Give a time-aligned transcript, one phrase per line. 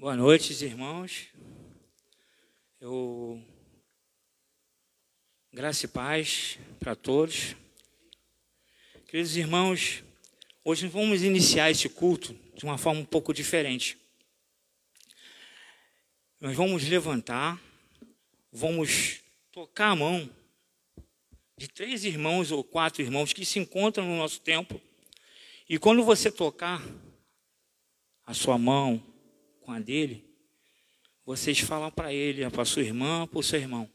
[0.00, 1.26] Boa noite, irmãos.
[2.80, 3.42] Eu
[5.52, 7.56] graça e paz para todos.
[9.08, 10.04] Queridos irmãos,
[10.64, 13.98] hoje vamos iniciar esse culto de uma forma um pouco diferente.
[16.40, 17.60] Nós vamos levantar,
[18.52, 19.18] vamos
[19.50, 20.30] tocar a mão
[21.56, 24.80] de três irmãos ou quatro irmãos que se encontram no nosso templo.
[25.68, 26.80] E quando você tocar
[28.24, 29.02] a sua mão
[29.68, 30.24] com a dele,
[31.26, 33.86] vocês falam para ele, para sua irmã, para o seu irmão: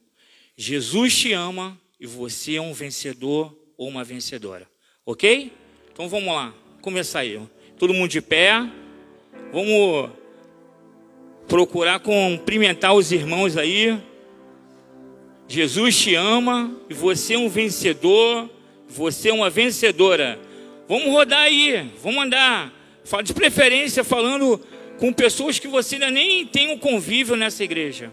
[0.55, 4.69] Jesus te ama e você é um vencedor ou uma vencedora.
[5.03, 5.51] Ok?
[5.91, 7.41] Então vamos lá, começar aí.
[7.75, 8.69] Todo mundo de pé.
[9.51, 10.11] Vamos
[11.47, 13.99] procurar cumprimentar os irmãos aí.
[15.47, 18.47] Jesus te ama e você é um vencedor,
[18.87, 20.39] você é uma vencedora.
[20.87, 22.71] Vamos rodar aí, vamos andar.
[23.23, 24.61] De preferência falando
[24.99, 28.11] com pessoas que você ainda nem tem um convívio nessa igreja.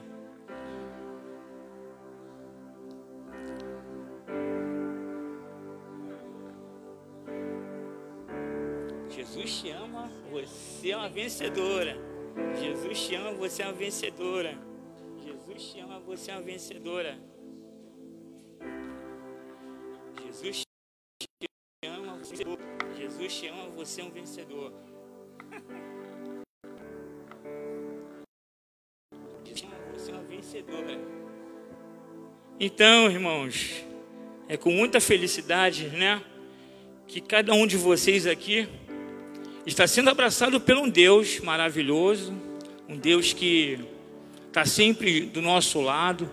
[9.10, 11.96] Jesus te ama, você é uma vencedora.
[12.58, 14.58] Jesus te ama, você é uma vencedora.
[15.22, 17.18] Jesus te ama, você é uma vencedora.
[20.24, 22.44] Jesus te ama, você,
[22.96, 24.72] Jesus te ama, você é um vencedor.
[30.50, 30.98] vencedora.
[32.58, 33.84] Então, irmãos,
[34.48, 36.20] é com muita felicidade, né,
[37.06, 38.68] que cada um de vocês aqui
[39.64, 42.34] está sendo abraçado por um Deus maravilhoso,
[42.88, 43.78] um Deus que
[44.48, 46.28] está sempre do nosso lado.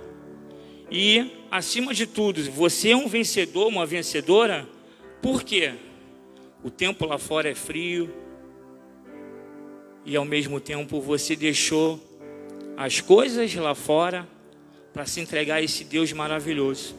[0.89, 4.67] E, acima de tudo, você é um vencedor, uma vencedora,
[5.21, 5.73] por quê?
[6.63, 8.11] O tempo lá fora é frio
[10.03, 12.06] e, ao mesmo tempo, você deixou
[12.77, 14.29] as coisas lá fora
[14.93, 16.95] para se entregar a esse Deus maravilhoso.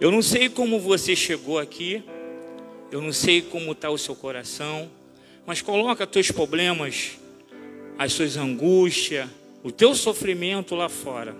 [0.00, 2.02] Eu não sei como você chegou aqui,
[2.90, 4.90] eu não sei como está o seu coração,
[5.44, 7.18] mas coloca teus problemas,
[7.98, 9.28] as suas angústias,
[9.62, 11.36] o teu sofrimento lá fora,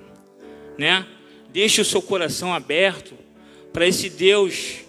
[0.77, 1.07] né?
[1.51, 3.15] Deixe o seu coração aberto
[3.73, 4.81] para esse Deus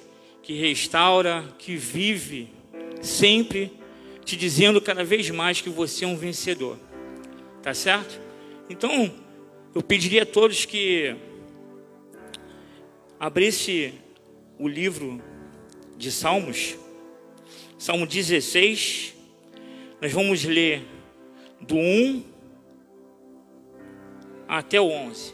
[0.43, 2.49] que restaura, que vive
[3.01, 3.71] sempre
[4.25, 6.77] te dizendo cada vez mais que você é um vencedor.
[7.67, 8.17] Tá certo?
[8.69, 9.13] Então,
[9.75, 11.13] eu pediria a todos que
[13.19, 13.93] abrisse
[14.57, 15.21] o livro
[15.97, 16.77] de Salmos,
[17.77, 19.13] Salmo 16,
[20.01, 20.81] nós vamos ler
[21.59, 22.23] do 1
[24.47, 25.33] até o 11.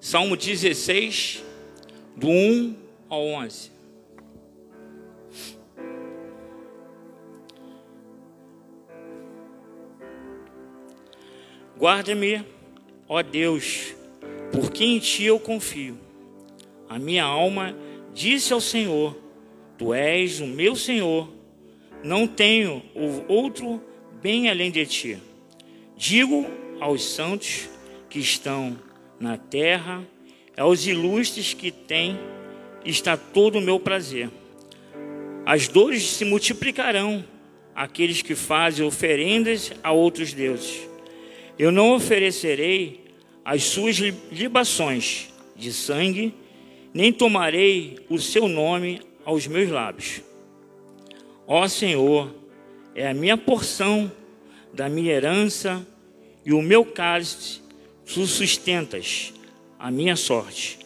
[0.00, 1.44] Salmo 16,
[2.16, 2.76] do 1
[3.10, 3.75] ao 11.
[11.78, 12.42] Guarda-me,
[13.06, 13.94] ó Deus,
[14.50, 15.98] porque em ti eu confio.
[16.88, 17.76] A minha alma
[18.14, 19.14] disse ao Senhor:
[19.76, 21.28] Tu és o meu Senhor,
[22.02, 22.82] não tenho
[23.28, 23.82] outro
[24.22, 25.18] bem além de ti.
[25.96, 26.46] Digo
[26.80, 27.68] aos santos
[28.08, 28.78] que estão
[29.20, 30.02] na terra,
[30.56, 32.18] aos ilustres que têm,
[32.84, 34.30] está todo o meu prazer.
[35.44, 37.22] As dores se multiplicarão
[37.74, 40.88] àqueles que fazem oferendas a outros deuses.
[41.58, 43.04] Eu não oferecerei
[43.44, 46.34] as suas libações de sangue,
[46.92, 50.20] nem tomarei o seu nome aos meus lábios.
[51.46, 52.34] Ó Senhor,
[52.94, 54.10] é a minha porção
[54.72, 55.86] da minha herança
[56.44, 57.60] e o meu cálice,
[58.04, 59.32] tu sustentas
[59.78, 60.78] a minha sorte.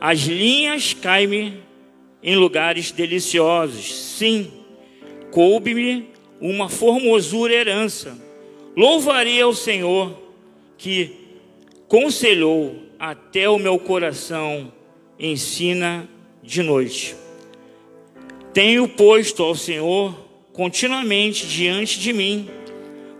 [0.00, 1.62] As linhas caem-me
[2.22, 3.94] em lugares deliciosos.
[3.94, 4.52] Sim,
[5.30, 6.08] coube-me
[6.40, 8.25] uma formosura herança
[8.76, 10.14] Louvarei ao Senhor
[10.76, 11.16] que
[11.88, 14.70] conselhou até o meu coração,
[15.18, 16.06] ensina
[16.42, 17.16] de noite.
[18.52, 20.14] Tenho posto ao Senhor
[20.52, 22.50] continuamente diante de mim,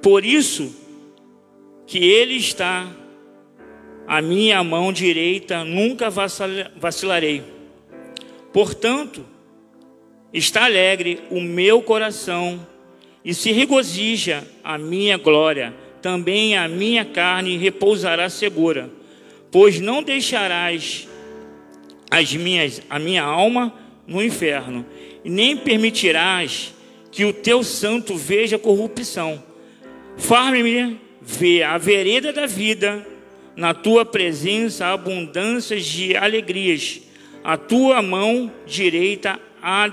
[0.03, 0.75] por isso
[1.87, 2.95] que Ele está
[4.07, 7.43] à minha mão direita, nunca vacilarei.
[8.53, 9.25] Portanto,
[10.33, 12.67] está alegre o meu coração
[13.27, 18.89] e se regozija a minha glória, também a minha carne repousará segura,
[19.51, 21.09] pois não deixarás
[22.09, 23.75] as minhas, a minha alma
[24.07, 24.87] no inferno,
[25.25, 26.73] e nem permitirás
[27.11, 29.43] que o teu santo veja corrupção.
[30.17, 33.05] Far-me ver a vereda da vida,
[33.57, 37.01] na tua presença abundâncias de alegrias,
[37.43, 39.91] a tua mão direita há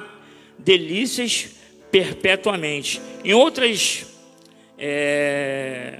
[0.59, 1.52] delícias
[1.93, 2.99] perpetuamente.
[3.23, 4.07] Em outras
[4.79, 5.99] é,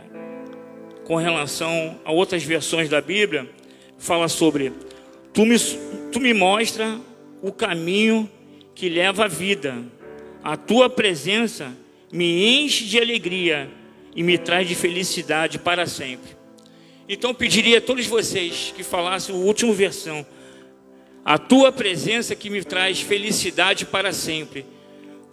[1.04, 3.48] com relação a outras versões da Bíblia,
[4.00, 4.74] fala sobre
[5.32, 5.56] tu me,
[6.12, 7.00] tu me mostra
[7.44, 8.28] o caminho
[8.74, 9.86] que leva à vida.
[10.44, 11.72] A tua presença
[12.12, 13.70] me enche de alegria
[14.16, 16.36] e me traz de felicidade para sempre.
[17.08, 20.26] Então pediria a todos vocês que falassem o último versão.
[21.24, 24.66] A tua presença que me traz felicidade para sempre.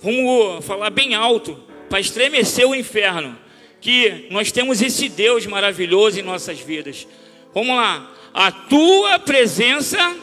[0.03, 3.39] Vamos falar bem alto para estremecer o inferno.
[3.83, 7.07] Que nós temos esse Deus maravilhoso em nossas vidas.
[7.53, 8.11] Vamos lá.
[8.33, 10.17] A tua presença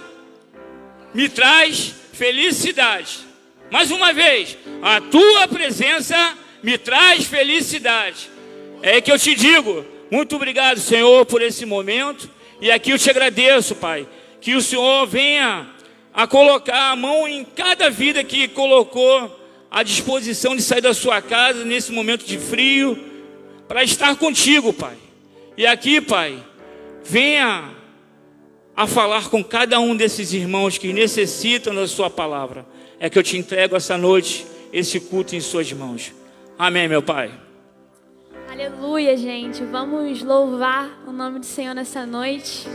[1.14, 3.20] me traz felicidade.
[3.70, 8.32] Mais uma vez, a tua presença me traz felicidade.
[8.82, 12.30] É que eu te digo, muito obrigado, Senhor, por esse momento.
[12.60, 14.08] E aqui eu te agradeço, Pai,
[14.42, 15.68] que o Senhor venha
[16.12, 19.37] a colocar a mão em cada vida que colocou
[19.70, 22.98] à disposição de sair da sua casa nesse momento de frio,
[23.68, 24.96] para estar contigo, Pai.
[25.58, 26.42] E aqui, Pai,
[27.04, 27.72] venha
[28.76, 32.64] a falar com cada um desses irmãos que necessitam da Sua palavra.
[33.00, 36.14] É que eu te entrego essa noite, esse culto em Suas mãos.
[36.60, 37.32] Amém, meu Pai.
[38.50, 39.64] Aleluia, gente.
[39.64, 42.68] Vamos louvar o nome do Senhor nessa noite,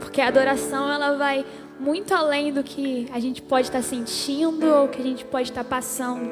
[0.00, 1.44] porque a adoração ela vai
[1.78, 5.64] muito além do que a gente pode estar sentindo ou que a gente pode estar
[5.64, 6.30] passando.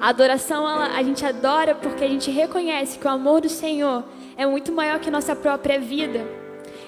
[0.00, 4.04] A adoração ela, a gente adora porque a gente reconhece que o amor do Senhor
[4.36, 6.24] é muito maior que nossa própria vida.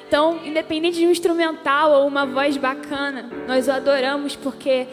[0.07, 4.87] Então, independente de um instrumental ou uma voz bacana, nós o adoramos porque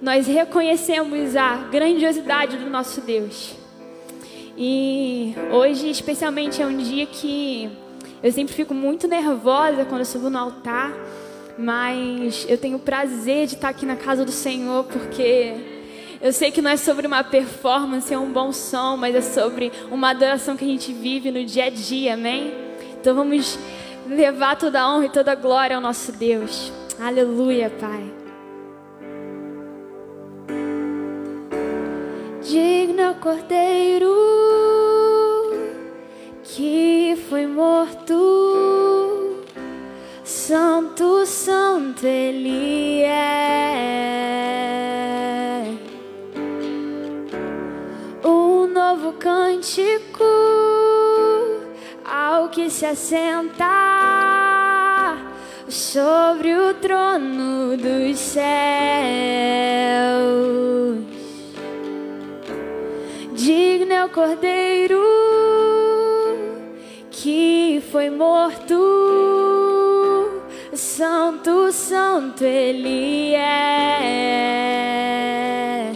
[0.00, 3.54] nós reconhecemos a grandiosidade do nosso Deus.
[4.56, 7.70] E hoje, especialmente, é um dia que
[8.22, 10.92] eu sempre fico muito nervosa quando eu subo no altar,
[11.60, 15.54] mas eu tenho o prazer de estar aqui na casa do Senhor, porque
[16.20, 19.70] eu sei que não é sobre uma performance, é um bom som, mas é sobre
[19.90, 22.52] uma adoração que a gente vive no dia a dia, amém?
[23.00, 23.58] Então vamos
[24.08, 26.72] levar toda a honra e toda a glória ao nosso Deus.
[26.98, 28.20] Aleluia, Pai.
[32.50, 34.12] digno cordeiro
[36.42, 38.89] que foi morto,
[40.30, 44.04] santo, santo ele é.
[48.24, 50.22] Um novo cântico
[52.04, 53.66] ao que se assenta
[55.68, 58.40] sobre o trono dos céus
[63.34, 65.00] Digno é o cordeiro
[67.10, 69.69] que foi morto,
[70.80, 75.92] santo, santo ele é.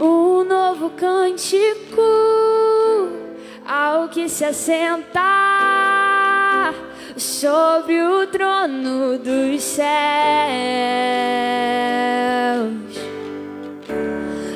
[0.00, 2.00] Um novo cântico
[3.66, 5.20] ao que se assenta
[7.16, 9.90] sobre o trono dos céus.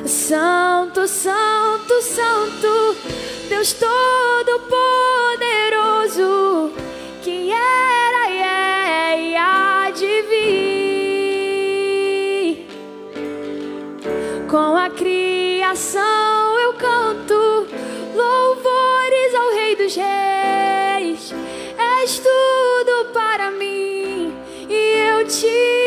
[0.07, 2.95] Santo, Santo, Santo,
[3.47, 6.84] Deus Todo-Poderoso, que
[7.55, 10.45] era e é e há de vir.
[14.49, 17.67] Com a criação eu canto
[18.15, 21.33] louvores ao Rei dos Reis.
[22.01, 24.33] És tudo para mim
[24.69, 25.84] e eu te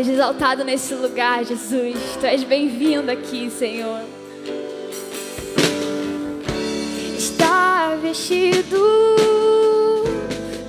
[0.00, 1.94] Seja exaltado nesse lugar, Jesus.
[2.18, 4.00] Tu és bem-vindo aqui, Senhor.
[7.18, 8.78] Está vestido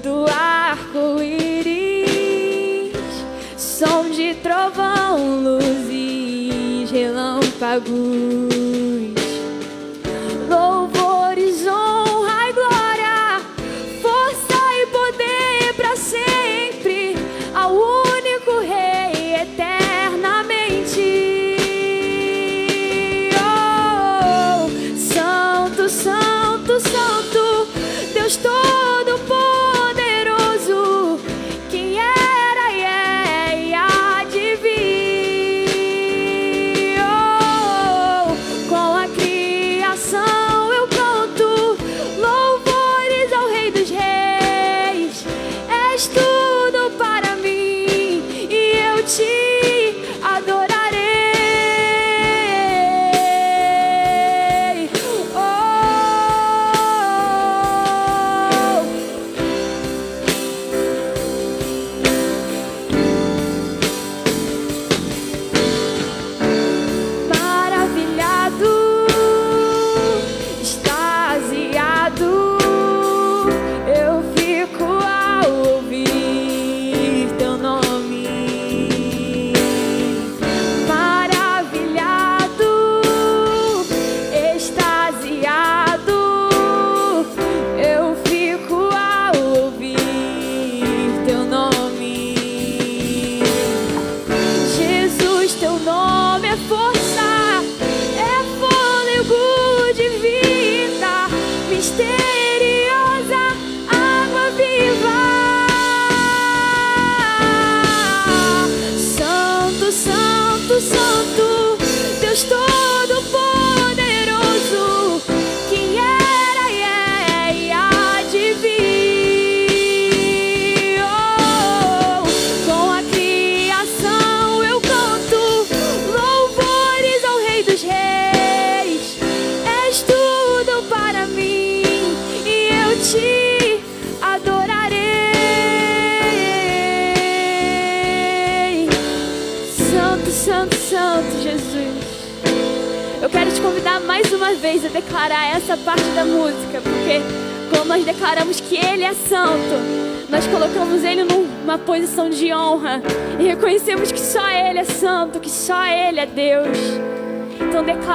[0.03, 1.71] do arco-íris,
[3.55, 8.50] som de trovão, luzes, relâmpagos.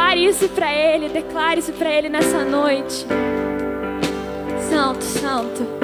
[0.06, 3.04] Declare isso para Ele, declare isso para Ele nessa noite.
[4.70, 5.75] Santo, santo.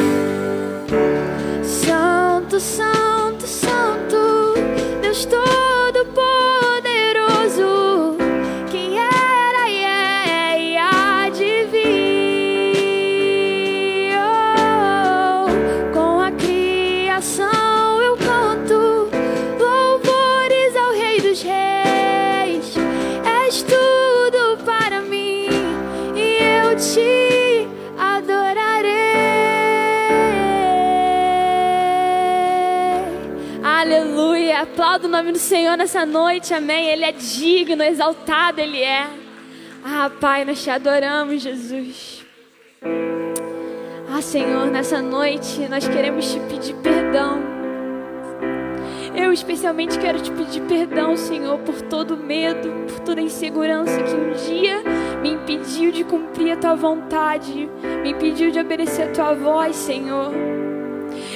[35.82, 36.54] Nessa noite.
[36.54, 36.86] Amém.
[36.88, 39.08] Ele é digno, exaltado Ele é.
[39.84, 42.24] Ah, Pai, nós te adoramos, Jesus.
[44.08, 47.42] Ah, Senhor, nessa noite nós queremos te pedir perdão.
[49.14, 54.32] Eu especialmente quero te pedir perdão, Senhor, por todo medo, por toda insegurança que um
[54.32, 54.82] dia
[55.20, 57.68] me impediu de cumprir a tua vontade,
[58.02, 60.32] me impediu de obedecer a tua voz, Senhor.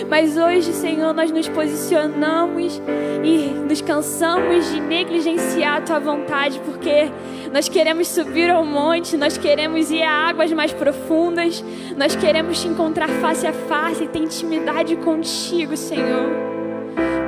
[0.08, 2.80] Mas hoje, Senhor, nós nos posicionamos
[3.24, 7.10] e nos cansamos de negligenciar a tua vontade, porque
[7.52, 11.64] nós queremos subir ao monte, nós queremos ir a águas mais profundas,
[11.96, 16.30] nós queremos te encontrar face a face e ter intimidade contigo, Senhor.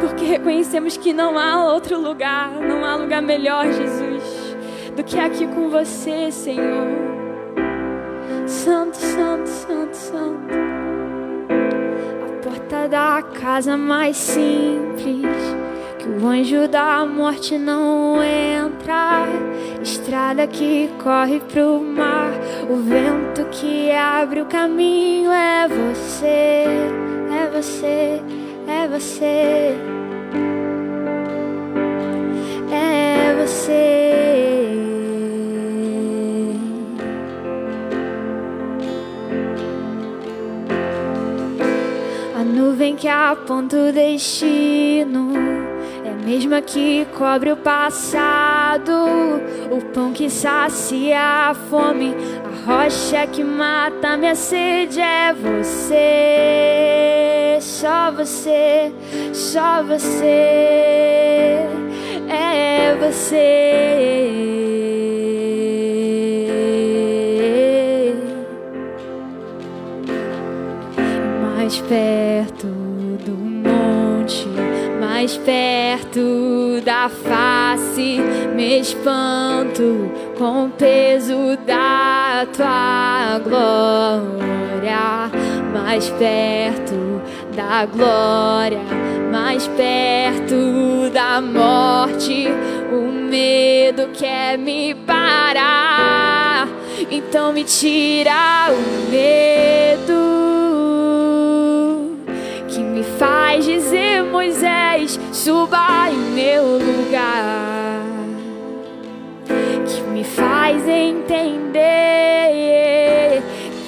[0.01, 4.57] Porque reconhecemos que não há outro lugar, não há lugar melhor, Jesus,
[4.95, 6.89] do que aqui com você, Senhor.
[8.47, 10.58] Santo, santo, santo, santo.
[12.69, 15.27] Da casa mais simples,
[15.99, 19.27] que o anjo da morte não entra.
[19.83, 22.31] Estrada que corre pro mar,
[22.69, 26.65] o vento que abre o caminho é você,
[27.31, 28.23] é você,
[28.67, 29.75] é você.
[42.99, 45.33] Que aponta o destino
[46.05, 48.93] é a mesma que cobre o passado.
[49.71, 52.13] O pão que sacia a fome,
[52.45, 56.09] a rocha que mata minha sede é você.
[57.61, 58.93] Só você,
[59.33, 60.27] só você.
[62.29, 64.09] É você.
[71.69, 72.38] mais perto
[75.19, 78.21] mais perto da face,
[78.55, 85.29] me espanto com o peso da tua glória,
[85.75, 87.21] mais perto
[87.53, 88.79] da glória,
[89.33, 92.47] mais perto da morte,
[92.93, 96.69] o medo quer me parar,
[97.11, 100.28] então me tira o medo
[103.49, 108.03] faz dizer Moisés, suba em meu lugar,
[109.87, 111.83] que me faz entender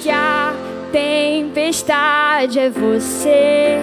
[0.01, 0.51] que a
[0.91, 3.77] tempestade é você,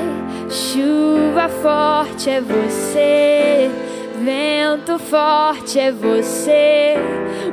[0.50, 3.70] chuva forte é você.
[4.24, 6.96] Vento forte é você,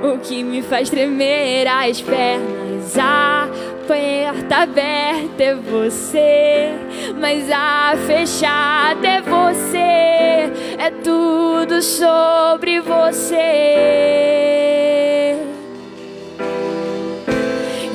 [0.01, 2.97] o que me faz tremer as pernas.
[2.97, 3.47] A
[3.88, 6.72] porta aberta é você,
[7.20, 10.51] mas a fechada é você.
[10.78, 13.36] É tudo sobre você.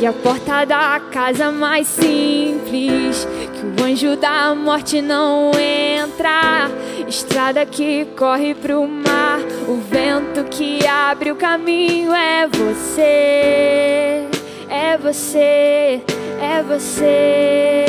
[0.01, 6.71] E a porta da casa mais simples, que o anjo da morte não entra.
[7.07, 14.27] Estrada que corre pro mar, o vento que abre o caminho é você.
[14.71, 16.01] É você,
[16.41, 17.85] é você,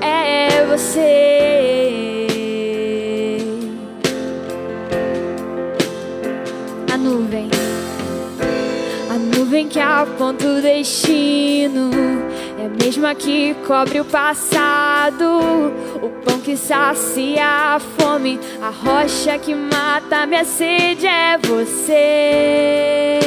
[0.00, 1.36] é você.
[6.90, 7.57] A nuvem.
[9.48, 11.90] Nuvem que aponta o destino
[12.60, 15.24] é a mesma que cobre o passado.
[16.02, 23.20] O pão que sacia a fome, a rocha que mata minha sede é você.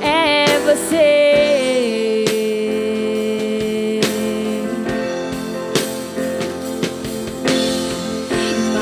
[0.00, 1.20] É você.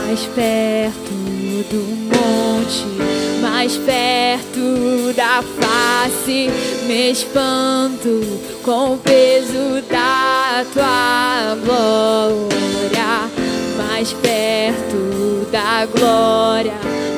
[0.06, 1.12] mais perto
[1.70, 1.97] do
[2.68, 6.50] monte, mais perto da face,
[6.86, 8.20] me espanto
[8.62, 13.30] com o peso da tua glória,
[13.78, 16.74] mais perto da glória,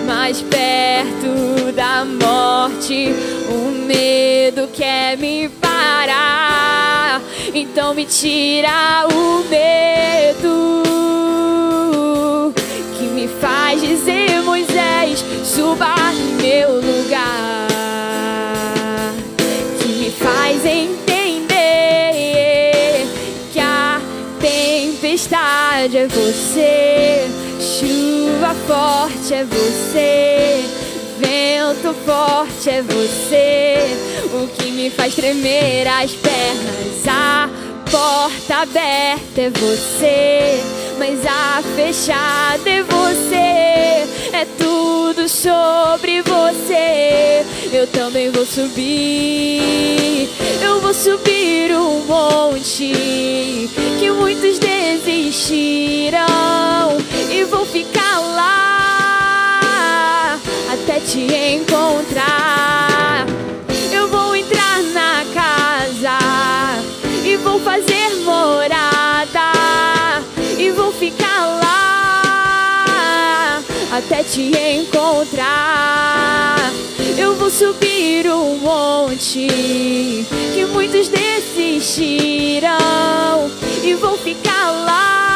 [0.06, 3.08] mais perto da morte,
[3.48, 7.20] o medo quer me parar,
[7.52, 10.89] então me tira o medo
[15.70, 17.68] Em meu lugar
[19.78, 21.46] que me faz entender
[23.52, 24.00] que a
[24.40, 27.28] tempestade é você
[27.60, 30.64] chuva forte é você
[31.20, 33.96] vento forte é você
[34.34, 37.48] o que me faz tremer as pernas a
[37.88, 43.79] porta aberta é você mas a fechada é você.
[44.32, 47.44] É tudo sobre você.
[47.72, 50.28] Eu também vou subir.
[50.62, 53.68] Eu vou subir um monte
[53.98, 56.20] que muitos desistiram
[57.30, 58.80] e vou ficar lá
[60.72, 61.20] até te
[61.54, 62.89] encontrar.
[79.38, 82.68] Que muitos desistiram
[83.84, 85.30] e vou ficar lá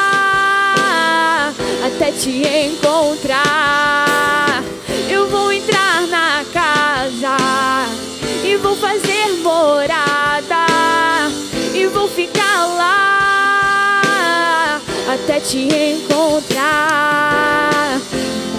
[1.87, 4.65] até te encontrar.
[5.09, 7.37] Eu vou entrar na casa
[8.43, 10.67] e vou fazer morada
[11.73, 14.81] e vou ficar lá
[15.15, 16.41] até te encontrar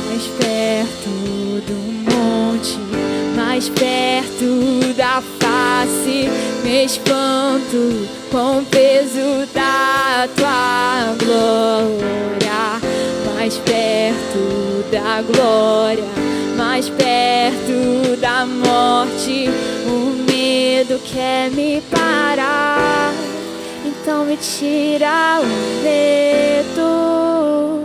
[0.08, 0.95] mais perto
[3.56, 6.30] mais perto da face.
[6.62, 12.82] Me espanto com o peso da tua glória,
[13.34, 16.04] mais perto da glória,
[16.58, 19.50] mais perto da morte.
[19.88, 23.14] O medo quer me parar.
[23.86, 25.46] Então me tira o
[25.82, 27.85] medo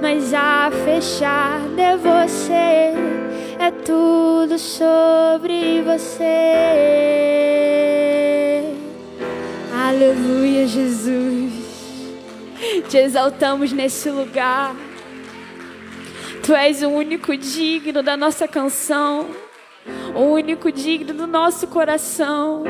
[0.00, 2.94] mas a fechada é você.
[3.58, 6.24] É tudo sobre você.
[9.72, 11.52] Aleluia, Jesus.
[12.88, 14.74] Te exaltamos nesse lugar.
[16.42, 19.28] Tu és o único digno da nossa canção
[20.14, 22.64] o único digno do nosso coração.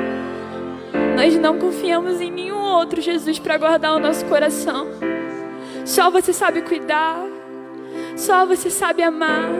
[1.17, 4.87] Nós não confiamos em nenhum outro Jesus para guardar o nosso coração.
[5.91, 7.21] Só você sabe cuidar.
[8.17, 9.51] Só você sabe amar.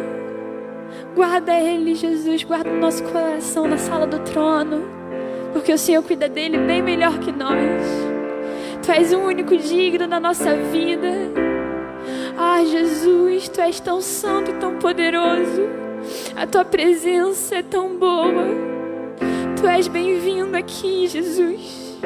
[1.13, 2.45] Guarda Ele, Jesus.
[2.45, 4.85] Guarda o nosso coração na sala do trono.
[5.53, 7.83] Porque o Senhor cuida dele bem melhor que nós.
[8.81, 11.09] Tu és o único digno da nossa vida.
[12.39, 15.69] Ah, Jesus, Tu és tão santo e tão poderoso.
[16.37, 18.47] A tua presença é tão boa.
[19.61, 21.99] Tu és bem-vindo aqui, Jesus.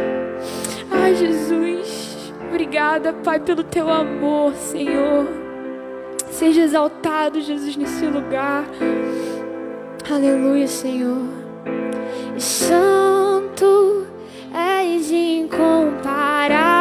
[0.90, 1.73] Ai, Jesus.
[2.54, 5.26] Obrigada, Pai, pelo teu amor, Senhor.
[6.30, 8.64] Seja exaltado, Jesus, nesse lugar.
[10.08, 11.26] Aleluia, Senhor.
[12.38, 14.06] Santo
[14.54, 16.73] és incomparável,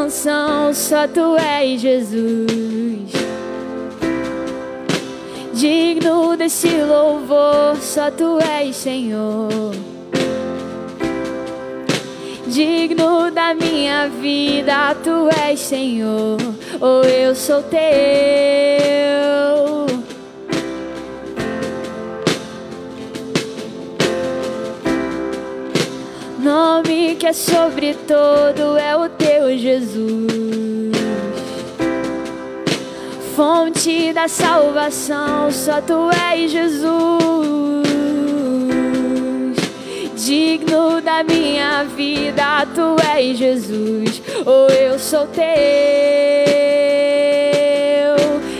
[0.00, 3.12] canção, só tu és Jesus.
[5.52, 9.74] Digno desse louvor, só tu és Senhor.
[12.46, 16.38] Digno da minha vida, tu és Senhor,
[16.80, 17.80] ou oh, eu sou teu.
[26.42, 26.89] Nome
[27.20, 30.90] que é sobre todo é o teu Jesus.
[33.36, 36.88] Fonte da salvação, só tu és Jesus.
[40.16, 45.44] Digno da minha vida, tu és Jesus, ou oh, eu sou teu,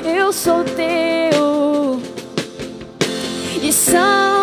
[0.05, 1.99] eu sou teu,
[3.63, 4.40] e santo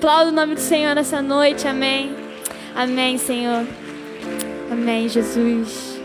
[0.00, 1.68] Aplauda o nome do Senhor nessa noite.
[1.68, 2.16] Amém.
[2.74, 3.66] Amém, Senhor.
[4.70, 6.00] Amém, Jesus.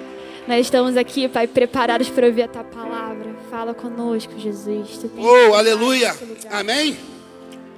[0.45, 3.33] Nós estamos aqui, Pai, preparados para ouvir a tua palavra.
[3.49, 4.99] Fala conosco, Jesus.
[5.17, 6.13] Oh, aleluia.
[6.51, 6.97] Amém.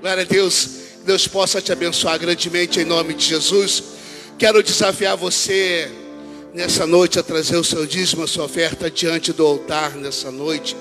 [0.01, 0.69] Glória a Deus.
[1.05, 3.83] Deus possa te abençoar grandemente em nome de Jesus.
[4.39, 5.87] Quero desafiar você
[6.51, 10.75] nessa noite a trazer o seu dízimo, a sua oferta diante do altar nessa noite.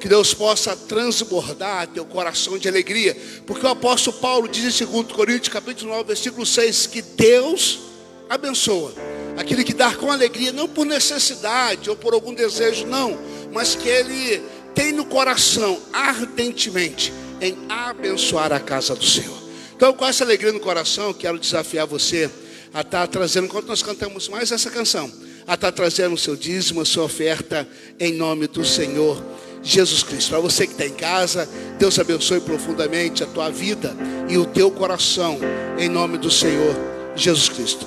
[0.00, 3.16] Que Deus possa transbordar teu coração de alegria.
[3.46, 7.80] Porque o apóstolo Paulo diz em 2 Coríntios, capítulo 9, versículo 6, que Deus
[8.28, 8.94] abençoa
[9.38, 13.16] aquele que dá com alegria, não por necessidade ou por algum desejo, não,
[13.52, 14.42] mas que ele
[14.74, 19.38] tem no coração ardentemente em abençoar a casa do Senhor.
[19.76, 22.28] Então, com essa alegria no coração, quero desafiar você
[22.74, 25.10] a estar trazendo, enquanto nós cantamos mais essa canção,
[25.46, 27.66] a estar trazendo o seu dízimo, a sua oferta,
[27.98, 29.22] em nome do Senhor
[29.62, 30.30] Jesus Cristo.
[30.30, 31.48] Para você que está em casa,
[31.78, 33.94] Deus abençoe profundamente a tua vida
[34.28, 35.38] e o teu coração,
[35.78, 36.74] em nome do Senhor
[37.14, 37.86] Jesus Cristo.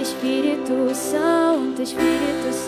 [0.00, 2.59] Espírito Santo, Espírito Santo,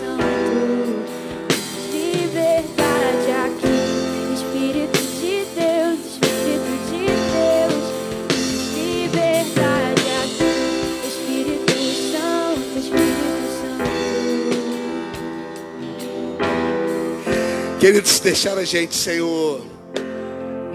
[17.83, 19.61] Queridos, deixar a gente, Senhor,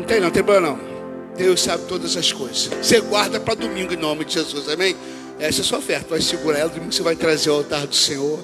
[0.07, 1.35] Tem não, tem problema não.
[1.39, 2.69] Deus sabe todas as coisas.
[2.83, 4.95] Você guarda para domingo em nome de Jesus, amém?
[5.41, 6.11] Essa é a sua oferta.
[6.11, 8.39] Vai segurar ela, domingo você vai trazer ao altar do Senhor.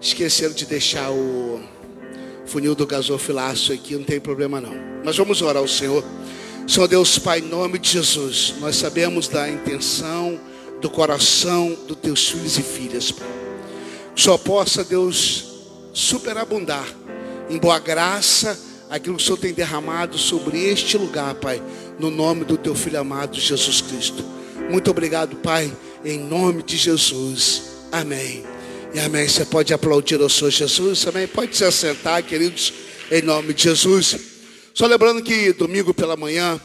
[0.00, 1.60] Esqueceram de deixar o
[2.46, 4.76] funil do gasofilaço aqui, não tem problema não.
[5.04, 6.04] Mas vamos orar ao Senhor.
[6.68, 10.38] Senhor Deus Pai, em nome de Jesus, nós sabemos da intenção,
[10.80, 13.26] do coração dos teus filhos e filhas, Pai.
[14.14, 15.46] Só possa, Deus,
[15.92, 16.86] superabundar
[17.48, 18.58] em boa graça
[18.90, 21.62] aquilo que o Senhor tem derramado sobre este lugar, Pai,
[21.98, 24.24] no nome do teu filho amado Jesus Cristo.
[24.70, 25.72] Muito obrigado, Pai,
[26.04, 27.62] em nome de Jesus.
[27.92, 28.44] Amém.
[28.94, 29.28] E amém.
[29.28, 31.26] Você pode aplaudir ao Senhor Jesus, amém.
[31.26, 32.72] Pode se assentar, queridos,
[33.10, 34.16] em nome de Jesus.
[34.74, 36.60] Só lembrando que domingo pela manhã,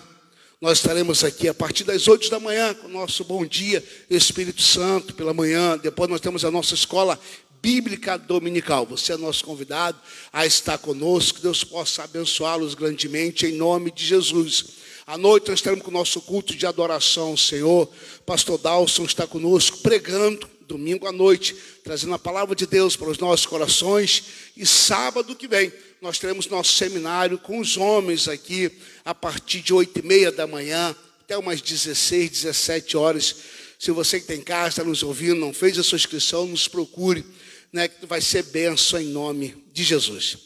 [0.62, 4.62] nós estaremos aqui a partir das 8 da manhã com o nosso Bom Dia Espírito
[4.62, 5.78] Santo pela manhã.
[5.78, 7.20] Depois nós temos a nossa escola
[7.64, 8.86] bíblica dominical.
[8.88, 9.98] Você é nosso convidado
[10.34, 11.38] a estar conosco.
[11.38, 14.66] Que Deus possa abençoá-los grandemente em nome de Jesus.
[15.08, 17.90] À noite nós estaremos com o nosso culto de adoração ao Senhor.
[18.26, 23.18] Pastor Dalson está conosco pregando domingo à noite, trazendo a palavra de Deus para os
[23.18, 24.24] nossos corações.
[24.58, 28.70] E sábado que vem nós teremos nosso seminário com os homens aqui,
[29.06, 33.36] a partir de oito e meia da manhã, até umas 16, 17 horas.
[33.80, 37.26] Se você que tem casa, está nos ouvindo, não fez a sua inscrição, nos procure,
[37.74, 40.38] né, que vai ser benção em nome de Jesus.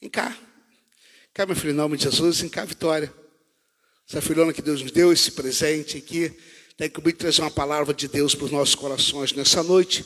[0.00, 0.36] Em cá,
[1.34, 3.12] cá, meu filho, em nome de Jesus, em cá, Vitória.
[4.08, 6.32] Essa filhona que Deus nos deu, esse presente aqui,
[6.76, 10.04] tem que trazer uma palavra de Deus para os nossos corações nessa noite.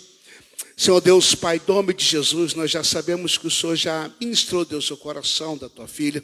[0.77, 4.65] Senhor Deus, Pai, em nome de Jesus, nós já sabemos que o Senhor já ministrou,
[4.65, 6.23] Deus, o coração da tua filha.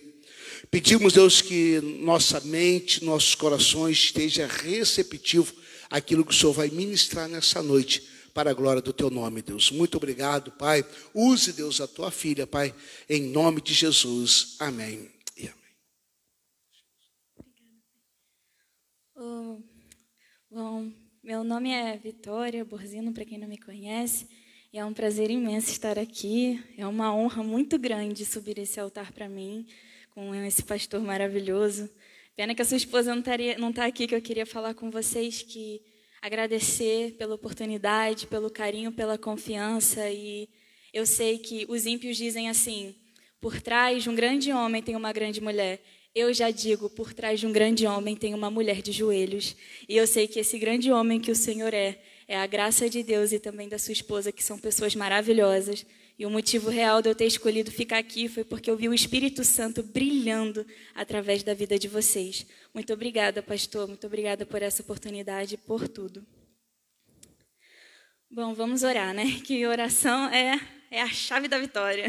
[0.70, 5.54] Pedimos, Deus, que nossa mente, nossos corações esteja receptivo
[5.88, 8.02] àquilo que o Senhor vai ministrar nessa noite,
[8.32, 9.70] para a glória do teu nome, Deus.
[9.70, 10.84] Muito obrigado, Pai.
[11.14, 12.74] Use, Deus, a tua filha, Pai,
[13.08, 14.56] em nome de Jesus.
[14.58, 15.62] Amém e amém.
[20.50, 24.26] Bom, meu nome é Vitória Borzino, para quem não me conhece,
[24.72, 26.62] e é um prazer imenso estar aqui.
[26.76, 29.66] É uma honra muito grande subir esse altar para mim,
[30.10, 31.88] com esse pastor maravilhoso.
[32.34, 33.14] Pena que a sua esposa
[33.58, 35.80] não está aqui, que eu queria falar com vocês que
[36.22, 40.08] agradecer pela oportunidade, pelo carinho, pela confiança.
[40.08, 40.48] E
[40.92, 42.94] eu sei que os ímpios dizem assim:
[43.40, 45.82] por trás de um grande homem tem uma grande mulher.
[46.14, 49.56] Eu já digo, por trás de um grande homem tem uma mulher de joelhos.
[49.88, 51.98] E eu sei que esse grande homem que o Senhor é,
[52.28, 55.84] é a graça de Deus e também da sua esposa, que são pessoas maravilhosas.
[56.22, 58.94] E o motivo real de eu ter escolhido ficar aqui foi porque eu vi o
[58.94, 60.64] Espírito Santo brilhando
[60.94, 62.46] através da vida de vocês.
[62.72, 63.88] Muito obrigada, pastor.
[63.88, 66.24] Muito obrigada por essa oportunidade e por tudo.
[68.30, 69.24] Bom, vamos orar, né?
[69.44, 70.60] Que oração é,
[70.92, 72.06] é a chave da vitória.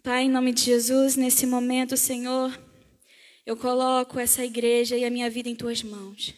[0.00, 2.56] Pai, em nome de Jesus, nesse momento, Senhor,
[3.44, 6.36] eu coloco essa igreja e a minha vida em tuas mãos.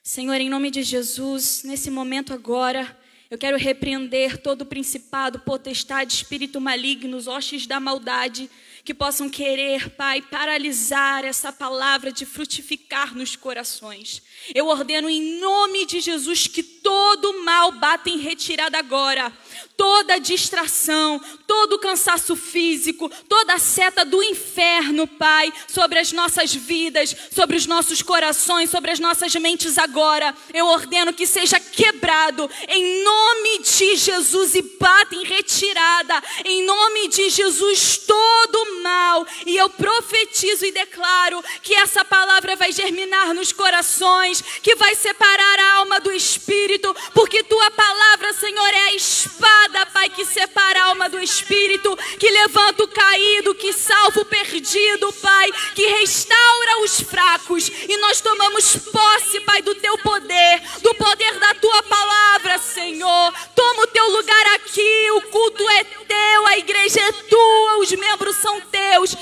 [0.00, 2.96] Senhor, em nome de Jesus, nesse momento agora,
[3.32, 8.50] eu quero repreender todo principado, potestade, espírito maligno, os hostes da maldade,
[8.84, 14.22] que possam querer, Pai, paralisar essa palavra de frutificar nos corações.
[14.54, 19.32] Eu ordeno em nome de Jesus que todo mal bata em retirada agora
[19.76, 27.56] toda distração, todo cansaço físico, toda seta do inferno, Pai, sobre as nossas vidas, sobre
[27.56, 30.34] os nossos corações, sobre as nossas mentes agora.
[30.52, 37.08] Eu ordeno que seja quebrado em nome de Jesus e bata em retirada, em nome
[37.08, 39.26] de Jesus, todo mal.
[39.46, 45.58] E eu profetizo e declaro que essa palavra vai germinar nos corações, que vai separar
[45.58, 50.80] a alma do espírito, porque tua palavra, Senhor, é a espada espada, Pai, que separa
[50.80, 56.80] a alma do espírito, que levanta o caído, que salva o perdido, Pai, que restaura
[56.84, 57.68] os fracos.
[57.68, 63.34] E nós tomamos posse, Pai, do teu poder, do poder da tua palavra, Senhor.
[63.54, 68.36] Toma o teu lugar aqui, o culto é teu, a igreja é tua, os membros
[68.36, 69.16] são teus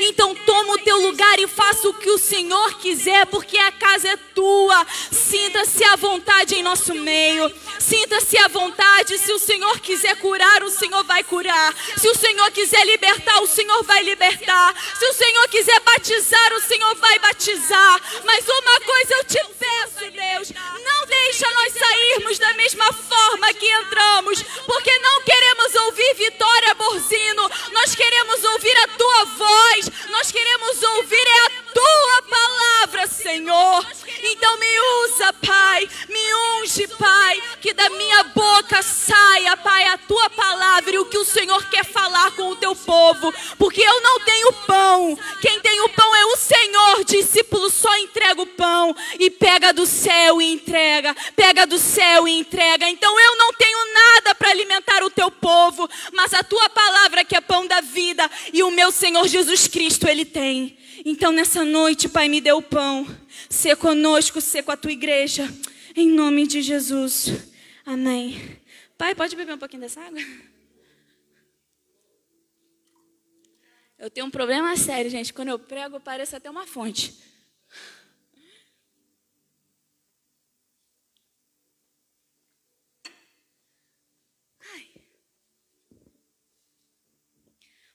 [0.00, 4.08] Então toma o teu lugar e faça o que o Senhor quiser, porque a casa
[4.08, 4.86] é tua.
[5.10, 7.50] Sinta-se à vontade em nosso meio.
[7.78, 9.18] Sinta-se à vontade.
[9.18, 11.74] Se o Senhor quiser curar, o Senhor vai curar.
[11.96, 14.74] Se o Senhor quiser libertar, o Senhor vai libertar.
[14.98, 18.00] Se o Senhor quiser batizar, o Senhor vai batizar.
[18.24, 20.52] Mas uma coisa eu te peço, Deus,
[20.84, 27.50] não deixa nós sairmos da mesma forma que entramos, porque não queremos ouvir Vitória Borzino,
[27.72, 33.86] nós queremos ouvir a tua voz, nós queremos ouvir é a tua palavra, Senhor.
[34.22, 40.30] Então me usa, Pai, me unge, Pai que da minha boca saia, Pai, a tua
[40.30, 44.20] palavra e o que o Senhor quer falar com o teu povo, porque eu não
[44.20, 45.18] tenho pão.
[45.40, 47.04] Quem tem o pão é o Senhor.
[47.04, 52.38] Discípulo só entrega o pão e pega do céu e entrega, pega do céu e
[52.38, 52.88] entrega.
[52.88, 57.36] Então eu não tenho nada para alimentar o teu povo, mas a tua palavra que
[57.36, 60.76] é pão da vida e o meu Senhor Jesus Cristo ele tem.
[61.04, 63.06] Então nessa noite, Pai, me dê o pão.
[63.48, 65.48] Ser conosco, ser com a tua igreja.
[65.96, 67.28] Em nome de Jesus.
[67.84, 68.58] Amém.
[68.98, 70.20] Pai, pode beber um pouquinho dessa água?
[73.98, 75.32] Eu tenho um problema sério, gente.
[75.32, 77.14] Quando eu prego, parece até uma fonte.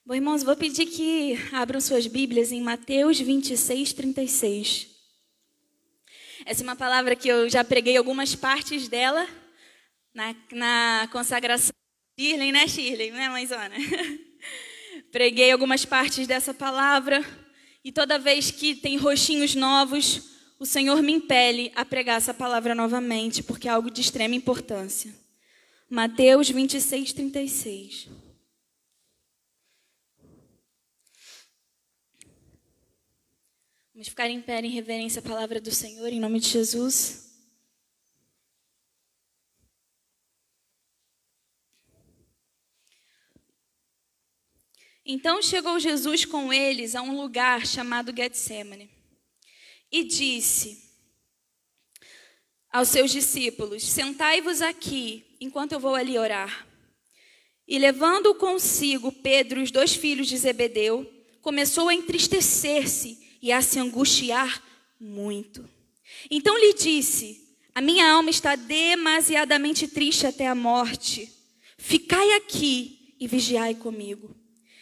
[0.06, 4.86] Bom, irmãos, vou pedir que abram suas Bíblias em Mateus 26, 36.
[6.44, 9.26] Essa é uma palavra que eu já preguei algumas partes dela
[10.14, 11.72] na, na consagração.
[12.16, 13.10] Shirley, né, Shirley?
[13.10, 13.74] Né, mãezona?
[15.10, 17.24] Preguei algumas partes dessa palavra
[17.84, 20.22] e toda vez que tem rostinhos novos,
[20.60, 25.12] o Senhor me impele a pregar essa palavra novamente, porque é algo de extrema importância.
[25.90, 28.25] Mateus 26, 36.
[33.96, 37.34] Vamos ficar em pé em reverência à palavra do Senhor, em nome de Jesus.
[45.02, 48.90] Então chegou Jesus com eles a um lugar chamado Getsemane
[49.90, 50.92] e disse
[52.70, 56.68] aos seus discípulos: Sentai-vos aqui enquanto eu vou ali orar.
[57.66, 63.62] E levando consigo Pedro e os dois filhos de Zebedeu, começou a entristecer-se e a
[63.62, 64.60] se angustiar
[65.00, 65.68] muito.
[66.28, 67.40] Então lhe disse:
[67.72, 71.32] A minha alma está demasiadamente triste até a morte.
[71.78, 74.34] Ficai aqui e vigiai comigo.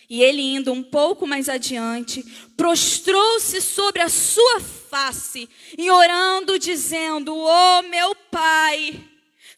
[0.09, 2.25] E ele, indo um pouco mais adiante,
[2.57, 5.47] prostrou-se sobre a sua face
[5.77, 8.99] e orando, dizendo: Oh, meu pai,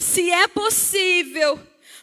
[0.00, 1.61] se é possível,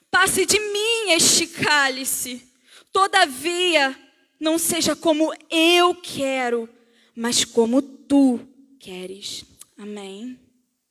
[0.10, 2.49] passe de mim este cálice.
[2.93, 3.93] Todavia,
[4.39, 6.70] não seja como eu quero,
[7.16, 8.39] mas como tu
[8.80, 9.45] queres.
[9.78, 10.39] Amém.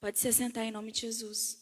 [0.00, 1.58] Pode se sentar em nome de Jesus.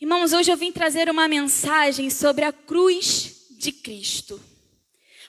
[0.00, 4.40] Irmãos, hoje eu vim trazer uma mensagem sobre a cruz de Cristo.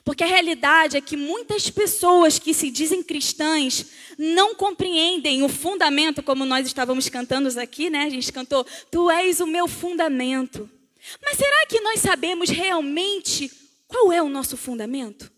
[0.04, 3.86] Porque a realidade é que muitas pessoas que se dizem cristãs
[4.18, 8.04] não compreendem o fundamento, como nós estávamos cantando aqui, né?
[8.04, 10.68] A gente cantou, Tu és o meu fundamento.
[11.22, 13.50] Mas será que nós sabemos realmente
[13.86, 15.33] qual é o nosso fundamento?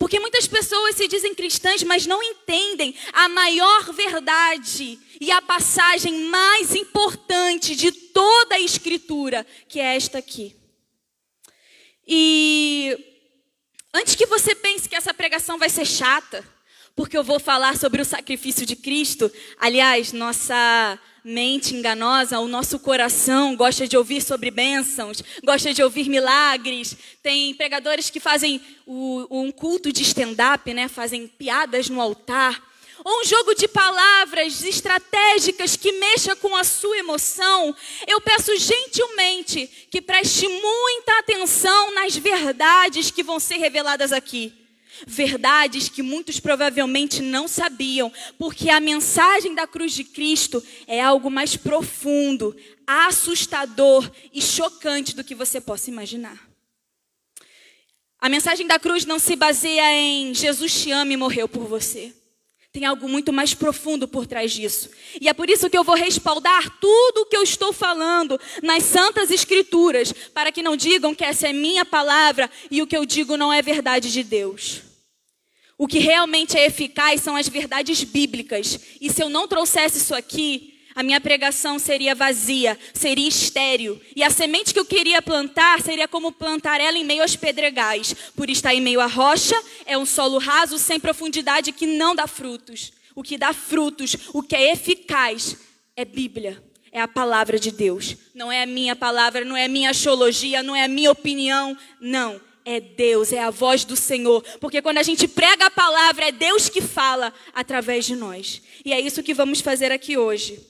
[0.00, 6.24] Porque muitas pessoas se dizem cristãs, mas não entendem a maior verdade e a passagem
[6.24, 10.56] mais importante de toda a Escritura, que é esta aqui.
[12.08, 12.96] E
[13.92, 16.42] antes que você pense que essa pregação vai ser chata,
[16.96, 22.78] porque eu vou falar sobre o sacrifício de Cristo, aliás, nossa mente enganosa, o nosso
[22.78, 26.96] coração gosta de ouvir sobre bênçãos, gosta de ouvir milagres.
[27.22, 30.88] Tem pregadores que fazem o, um culto de stand-up, né?
[30.88, 32.70] fazem piadas no altar.
[33.02, 37.74] Ou um jogo de palavras estratégicas que mexa com a sua emoção,
[38.06, 44.59] eu peço gentilmente que preste muita atenção nas verdades que vão ser reveladas aqui
[45.06, 51.30] verdades que muitos provavelmente não sabiam, porque a mensagem da cruz de Cristo é algo
[51.30, 56.50] mais profundo, assustador e chocante do que você possa imaginar.
[58.20, 62.12] A mensagem da cruz não se baseia em Jesus te ama e morreu por você.
[62.72, 64.90] Tem algo muito mais profundo por trás disso.
[65.20, 68.84] E é por isso que eu vou respaldar tudo o que eu estou falando nas
[68.84, 73.04] Santas Escrituras, para que não digam que essa é minha palavra e o que eu
[73.04, 74.89] digo não é verdade de Deus.
[75.80, 78.78] O que realmente é eficaz são as verdades bíblicas.
[79.00, 83.98] E se eu não trouxesse isso aqui, a minha pregação seria vazia, seria estéril.
[84.14, 88.14] E a semente que eu queria plantar seria como plantar ela em meio aos pedregais.
[88.36, 92.26] Por estar em meio à rocha, é um solo raso, sem profundidade, que não dá
[92.26, 92.92] frutos.
[93.14, 95.56] O que dá frutos, o que é eficaz,
[95.96, 96.62] é Bíblia.
[96.92, 98.18] É a palavra de Deus.
[98.34, 101.74] Não é a minha palavra, não é a minha axiologia, não é a minha opinião.
[101.98, 104.42] Não é Deus, é a voz do Senhor.
[104.60, 108.62] Porque quando a gente prega a palavra, é Deus que fala através de nós.
[108.84, 110.60] E é isso que vamos fazer aqui hoje.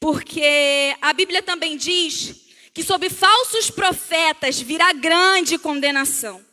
[0.00, 6.44] Porque a Bíblia também diz que sobre falsos profetas virá grande condenação.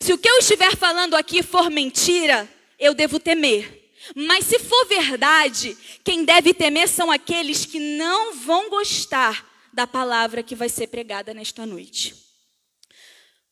[0.00, 2.48] Se o que eu estiver falando aqui for mentira,
[2.78, 3.92] eu devo temer.
[4.14, 10.42] Mas se for verdade, quem deve temer são aqueles que não vão gostar da palavra
[10.42, 12.29] que vai ser pregada nesta noite.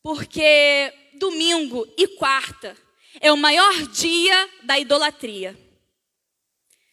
[0.01, 2.75] Porque domingo e quarta
[3.19, 5.57] é o maior dia da idolatria.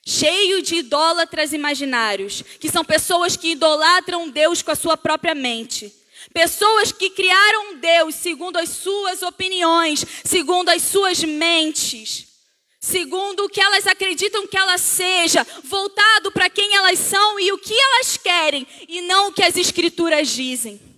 [0.05, 5.93] Cheio de idólatras imaginários, que são pessoas que idolatram Deus com a sua própria mente.
[6.33, 12.27] Pessoas que criaram Deus segundo as suas opiniões, segundo as suas mentes,
[12.81, 17.59] segundo o que elas acreditam que ela seja, voltado para quem elas são e o
[17.59, 20.96] que elas querem, e não o que as Escrituras dizem.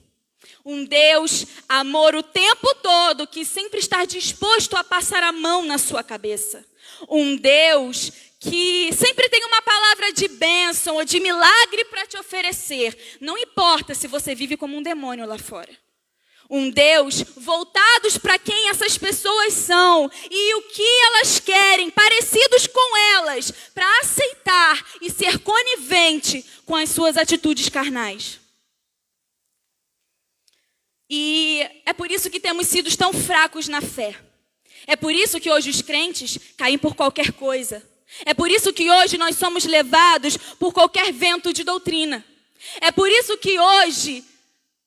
[0.70, 5.78] Um Deus, amor o tempo todo, que sempre está disposto a passar a mão na
[5.78, 6.62] sua cabeça.
[7.08, 13.16] Um Deus que sempre tem uma palavra de bênção ou de milagre para te oferecer.
[13.18, 15.74] Não importa se você vive como um demônio lá fora.
[16.50, 22.96] Um Deus voltados para quem essas pessoas são e o que elas querem, parecidos com
[23.16, 28.38] elas, para aceitar e ser conivente com as suas atitudes carnais.
[31.08, 34.14] E é por isso que temos sido tão fracos na fé.
[34.86, 37.82] É por isso que hoje os crentes caem por qualquer coisa.
[38.24, 42.24] É por isso que hoje nós somos levados por qualquer vento de doutrina.
[42.80, 44.24] É por isso que hoje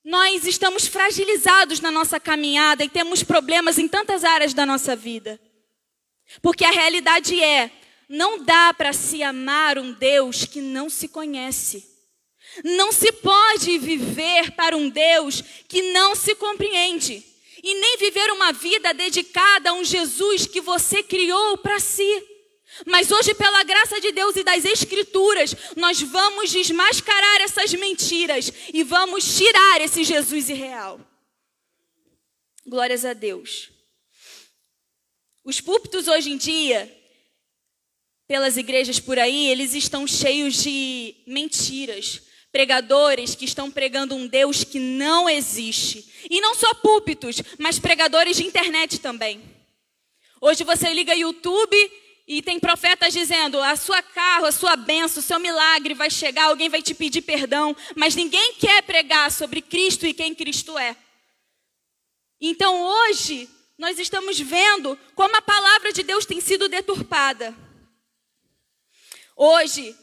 [0.03, 5.39] nós estamos fragilizados na nossa caminhada e temos problemas em tantas áreas da nossa vida.
[6.41, 7.72] Porque a realidade é,
[8.09, 11.90] não dá para se amar um Deus que não se conhece.
[12.63, 17.23] Não se pode viver para um Deus que não se compreende.
[17.63, 22.27] E nem viver uma vida dedicada a um Jesus que você criou para si.
[22.85, 28.83] Mas hoje, pela graça de Deus e das Escrituras, nós vamos desmascarar essas mentiras e
[28.83, 30.99] vamos tirar esse Jesus irreal.
[32.65, 33.69] Glórias a Deus.
[35.43, 36.89] Os púlpitos hoje em dia,
[38.27, 42.21] pelas igrejas por aí, eles estão cheios de mentiras,
[42.51, 46.27] pregadores que estão pregando um Deus que não existe.
[46.29, 49.41] E não só púlpitos, mas pregadores de internet também.
[50.39, 51.77] Hoje você liga YouTube
[52.27, 56.45] e tem profetas dizendo: a sua carro, a sua benção, o seu milagre vai chegar,
[56.45, 60.95] alguém vai te pedir perdão, mas ninguém quer pregar sobre Cristo e quem Cristo é.
[62.39, 67.55] Então hoje nós estamos vendo como a palavra de Deus tem sido deturpada.
[69.35, 69.95] Hoje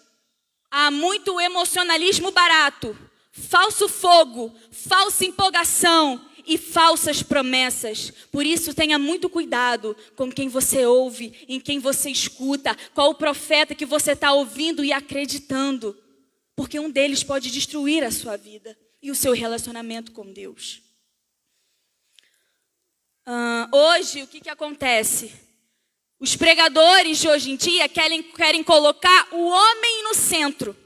[0.70, 2.96] Há muito emocionalismo barato,
[3.32, 8.10] falso fogo, falsa empolgação e falsas promessas.
[8.32, 13.14] Por isso, tenha muito cuidado com quem você ouve, em quem você escuta, qual o
[13.14, 15.96] profeta que você está ouvindo e acreditando.
[16.56, 20.82] Porque um deles pode destruir a sua vida e o seu relacionamento com Deus.
[23.26, 25.47] Uh, hoje, o que, que acontece?
[26.20, 30.76] Os pregadores de hoje em dia querem, querem colocar o homem no centro.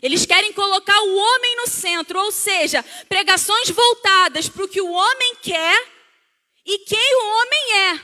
[0.00, 4.90] Eles querem colocar o homem no centro, ou seja, pregações voltadas para o que o
[4.90, 5.88] homem quer
[6.64, 8.00] e quem o homem é.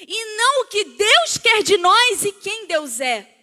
[0.00, 3.34] E não o que Deus quer de nós e quem Deus é.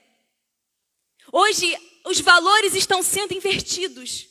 [1.31, 4.27] Hoje, os valores estão sendo invertidos.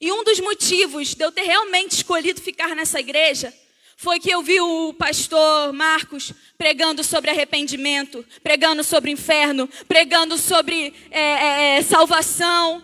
[0.00, 3.52] E um dos motivos de eu ter realmente escolhido ficar nessa igreja
[4.00, 10.94] foi que eu vi o pastor Marcos pregando sobre arrependimento, pregando sobre inferno, pregando sobre
[11.10, 12.80] é, é, é, salvação,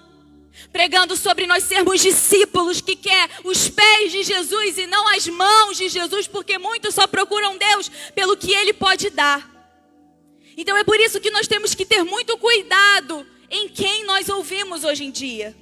[0.72, 5.76] pregando sobre nós sermos discípulos que quer os pés de Jesus e não as mãos
[5.76, 9.48] de Jesus, porque muitos só procuram Deus pelo que Ele pode dar.
[10.56, 14.82] Então é por isso que nós temos que ter muito cuidado em quem nós ouvimos
[14.82, 15.54] hoje em dia.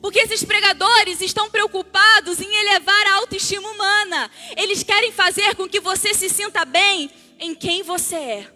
[0.00, 4.30] Porque esses pregadores estão preocupados em elevar a autoestima humana.
[4.56, 8.52] Eles querem fazer com que você se sinta bem em quem você é.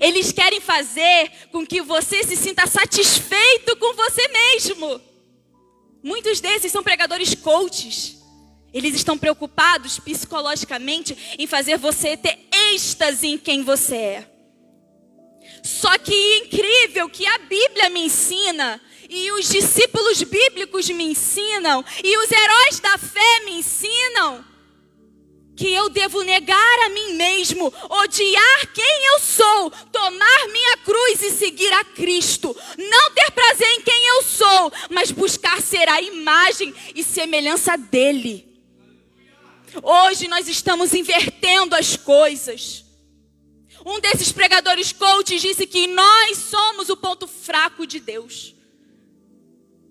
[0.00, 5.00] Eles querem fazer com que você se sinta satisfeito com você mesmo.
[6.02, 8.18] Muitos desses são pregadores coaches.
[8.72, 12.38] Eles estão preocupados psicologicamente em fazer você ter
[12.72, 14.30] êxtase em quem você é.
[15.62, 22.16] Só que incrível que a Bíblia me ensina e os discípulos bíblicos me ensinam, e
[22.16, 24.44] os heróis da fé me ensinam,
[25.56, 31.32] que eu devo negar a mim mesmo, odiar quem eu sou, tomar minha cruz e
[31.32, 32.56] seguir a Cristo.
[32.78, 38.48] Não ter prazer em quem eu sou, mas buscar ser a imagem e semelhança dele.
[39.82, 42.84] Hoje nós estamos invertendo as coisas.
[43.84, 48.54] Um desses pregadores coaches disse que nós somos o ponto fraco de Deus.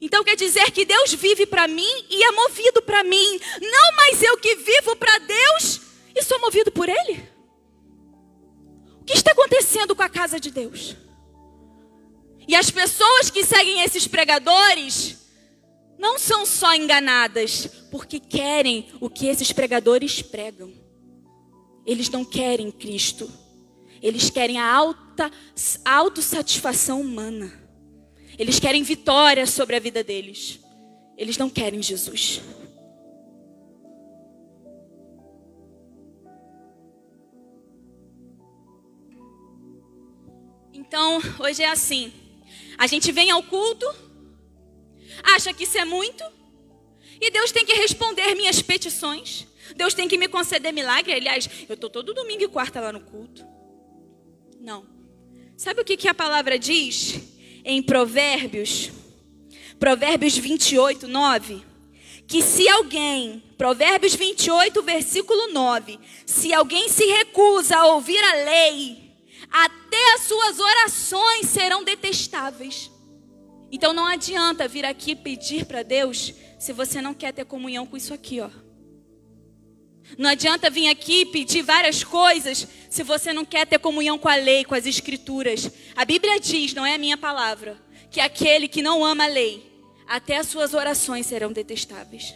[0.02, 3.39] Então quer dizer que Deus vive para mim e é movido para mim.
[3.62, 5.82] Não mais eu que vivo para Deus
[6.16, 7.28] e sou movido por Ele.
[9.06, 10.95] que está acontecendo com a casa de Deus?
[12.47, 15.18] E as pessoas que seguem esses pregadores
[15.97, 20.72] não são só enganadas porque querem o que esses pregadores pregam.
[21.86, 23.30] Eles não querem Cristo.
[24.02, 25.30] Eles querem a alta
[25.84, 27.68] autossatisfação humana.
[28.40, 30.62] Eles querem vitória sobre a vida deles.
[31.18, 32.42] Eles não querem Jesus.
[40.74, 42.14] Então, hoje é assim.
[42.78, 43.86] A gente vem ao culto,
[45.36, 46.24] acha que isso é muito,
[47.20, 49.46] e Deus tem que responder minhas petições.
[49.76, 51.14] Deus tem que me conceder milagre.
[51.14, 53.46] Aliás, eu estou todo domingo e quarta lá no culto.
[54.62, 54.86] Não.
[55.58, 58.91] Sabe o que, que a palavra diz em Provérbios?
[59.80, 61.64] Provérbios 28, 9.
[62.28, 65.99] Que se alguém, Provérbios 28, versículo 9.
[66.26, 69.10] Se alguém se recusa a ouvir a lei,
[69.51, 72.91] até as suas orações serão detestáveis.
[73.72, 77.97] Então não adianta vir aqui pedir para Deus se você não quer ter comunhão com
[77.97, 78.49] isso aqui, ó.
[80.18, 84.36] Não adianta vir aqui pedir várias coisas se você não quer ter comunhão com a
[84.36, 85.70] lei, com as escrituras.
[85.95, 87.78] A Bíblia diz, não é a minha palavra,
[88.10, 89.72] que aquele que não ama a lei,
[90.07, 92.34] até as suas orações serão detestáveis.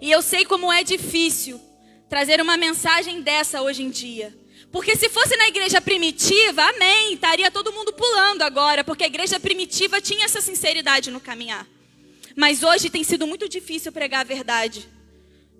[0.00, 1.60] E eu sei como é difícil
[2.08, 4.34] trazer uma mensagem dessa hoje em dia.
[4.72, 9.38] Porque se fosse na igreja primitiva, amém, estaria todo mundo pulando agora, porque a igreja
[9.38, 11.66] primitiva tinha essa sinceridade no caminhar.
[12.36, 14.88] Mas hoje tem sido muito difícil pregar a verdade.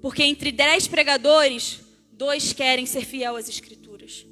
[0.01, 1.81] Porque entre dez pregadores,
[2.13, 4.27] dois querem ser fiel às escrituras.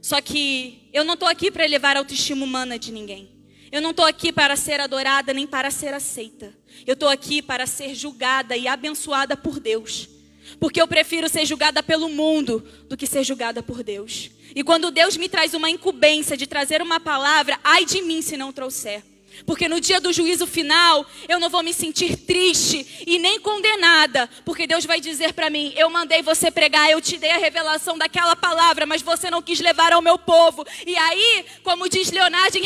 [0.00, 3.36] Só que eu não estou aqui para elevar a autoestima humana de ninguém.
[3.72, 6.56] Eu não estou aqui para ser adorada nem para ser aceita.
[6.86, 10.08] Eu estou aqui para ser julgada e abençoada por Deus.
[10.60, 14.30] Porque eu prefiro ser julgada pelo mundo do que ser julgada por Deus.
[14.54, 18.36] E quando Deus me traz uma incumbência de trazer uma palavra, ai de mim se
[18.36, 19.02] não trouxer.
[19.44, 24.28] Porque no dia do juízo final, eu não vou me sentir triste e nem condenada,
[24.44, 27.98] porque Deus vai dizer para mim: Eu mandei você pregar, eu te dei a revelação
[27.98, 30.64] daquela palavra, mas você não quis levar ao meu povo.
[30.86, 32.62] E aí, como diz Leonardo em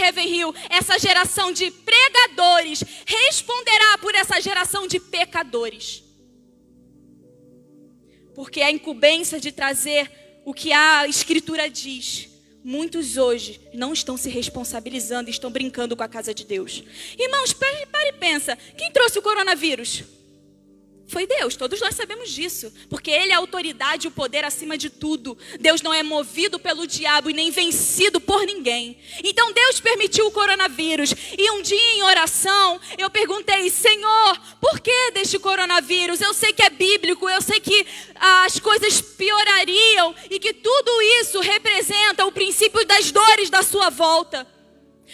[0.68, 6.02] essa geração de pregadores responderá por essa geração de pecadores.
[8.34, 10.10] Porque a incumbência de trazer
[10.44, 12.29] o que a Escritura diz,
[12.64, 16.82] muitos hoje não estão se responsabilizando estão brincando com a casa de Deus.
[17.18, 20.04] Irmãos, pare e pensa: quem trouxe o coronavírus?
[21.10, 24.78] Foi Deus, todos nós sabemos disso, porque Ele é a autoridade e o poder acima
[24.78, 25.36] de tudo.
[25.58, 28.96] Deus não é movido pelo diabo e nem vencido por ninguém.
[29.24, 31.12] Então Deus permitiu o coronavírus.
[31.36, 36.20] E um dia em oração, eu perguntei: Senhor, por que deste coronavírus?
[36.20, 37.84] Eu sei que é bíblico, eu sei que
[38.14, 43.90] ah, as coisas piorariam e que tudo isso representa o princípio das dores da sua
[43.90, 44.46] volta.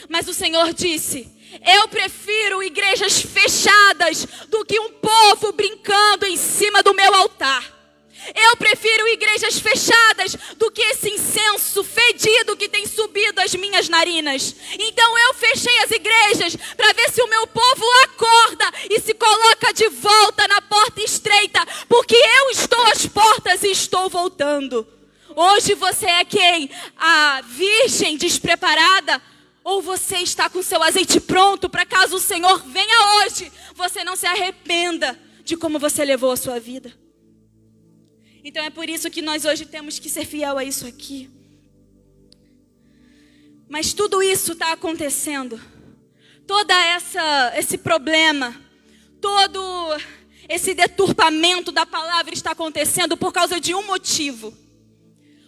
[0.08, 6.82] Mas o Senhor disse: eu prefiro igrejas fechadas do que um povo brincando em cima
[6.82, 7.74] do meu altar.
[8.34, 14.56] Eu prefiro igrejas fechadas do que esse incenso fedido que tem subido às minhas narinas.
[14.72, 19.72] Então eu fechei as igrejas para ver se o meu povo acorda e se coloca
[19.72, 24.86] de volta na porta estreita, porque eu estou às portas e estou voltando.
[25.36, 26.68] Hoje você é quem?
[26.96, 29.22] A virgem despreparada?
[29.66, 34.14] Ou você está com seu azeite pronto para caso o Senhor venha hoje, você não
[34.14, 36.96] se arrependa de como você levou a sua vida.
[38.44, 41.28] Então é por isso que nós hoje temos que ser fiel a isso aqui.
[43.68, 45.60] Mas tudo isso está acontecendo.
[46.46, 48.54] Toda essa esse problema,
[49.20, 49.60] todo
[50.48, 54.56] esse deturpamento da palavra está acontecendo por causa de um motivo.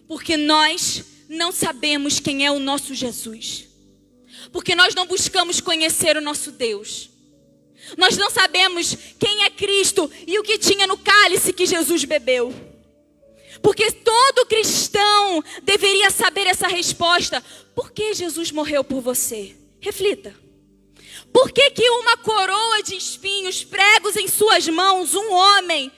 [0.09, 3.68] Porque nós não sabemos quem é o nosso Jesus
[4.53, 7.11] porque nós não buscamos conhecer o nosso Deus.
[7.97, 12.53] Nós não sabemos quem é Cristo e o que tinha no cálice que Jesus bebeu.
[13.63, 17.43] Porque todo cristão deveria saber essa resposta.
[17.75, 19.57] Por que Jesus morreu por você?
[19.81, 20.35] Reflita.
[21.33, 25.93] Por que, que uma coroa de espinhos pregos em suas mãos, um homem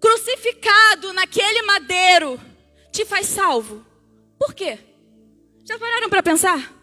[0.00, 2.40] crucificado naquele madeiro,
[2.92, 3.84] te faz salvo?
[4.38, 4.78] Por quê?
[5.64, 6.77] Já pararam para pensar?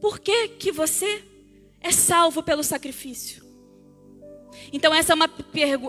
[0.00, 1.22] Por que, que você
[1.80, 3.44] é salvo pelo sacrifício?
[4.72, 5.30] Então, essa é uma,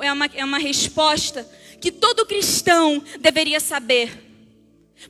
[0.02, 1.48] é, uma, é uma resposta
[1.80, 4.30] que todo cristão deveria saber.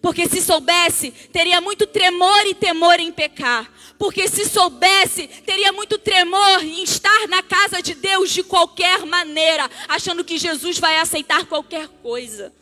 [0.01, 3.69] Porque se soubesse, teria muito tremor e temor em pecar.
[3.97, 9.69] Porque se soubesse, teria muito tremor em estar na casa de Deus de qualquer maneira,
[9.87, 12.53] achando que Jesus vai aceitar qualquer coisa.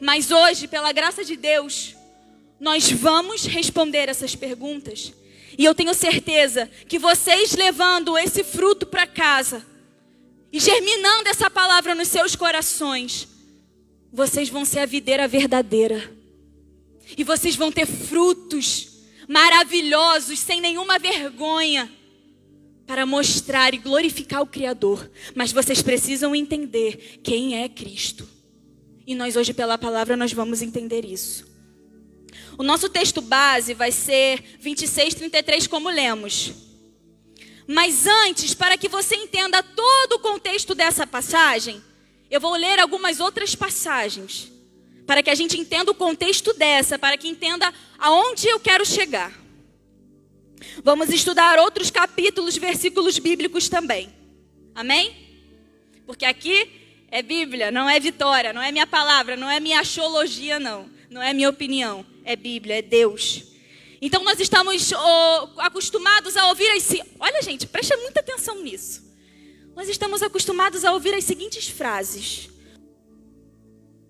[0.00, 1.95] Mas hoje, pela graça de Deus,
[2.58, 5.12] nós vamos responder essas perguntas.
[5.58, 9.64] E eu tenho certeza que vocês levando esse fruto para casa
[10.52, 13.28] e germinando essa palavra nos seus corações,
[14.12, 16.14] vocês vão ser a videira verdadeira.
[17.16, 18.88] E vocês vão ter frutos
[19.28, 21.90] maravilhosos, sem nenhuma vergonha,
[22.86, 25.10] para mostrar e glorificar o Criador.
[25.34, 28.28] Mas vocês precisam entender quem é Cristo.
[29.06, 31.55] E nós hoje pela palavra nós vamos entender isso.
[32.58, 36.52] O nosso texto base vai ser 26, 33, como lemos.
[37.66, 41.82] Mas antes, para que você entenda todo o contexto dessa passagem,
[42.30, 44.50] eu vou ler algumas outras passagens.
[45.06, 49.32] Para que a gente entenda o contexto dessa, para que entenda aonde eu quero chegar.
[50.82, 54.12] Vamos estudar outros capítulos, versículos bíblicos também.
[54.74, 55.14] Amém?
[56.06, 56.70] Porque aqui
[57.10, 60.88] é Bíblia, não é vitória, não é minha palavra, não é minha axiologia, não.
[61.16, 63.42] Não é minha opinião, é Bíblia, é Deus.
[64.02, 66.86] Então nós estamos oh, acostumados a ouvir as.
[67.18, 69.02] Olha, gente, preste muita atenção nisso.
[69.74, 72.50] Nós estamos acostumados a ouvir as seguintes frases: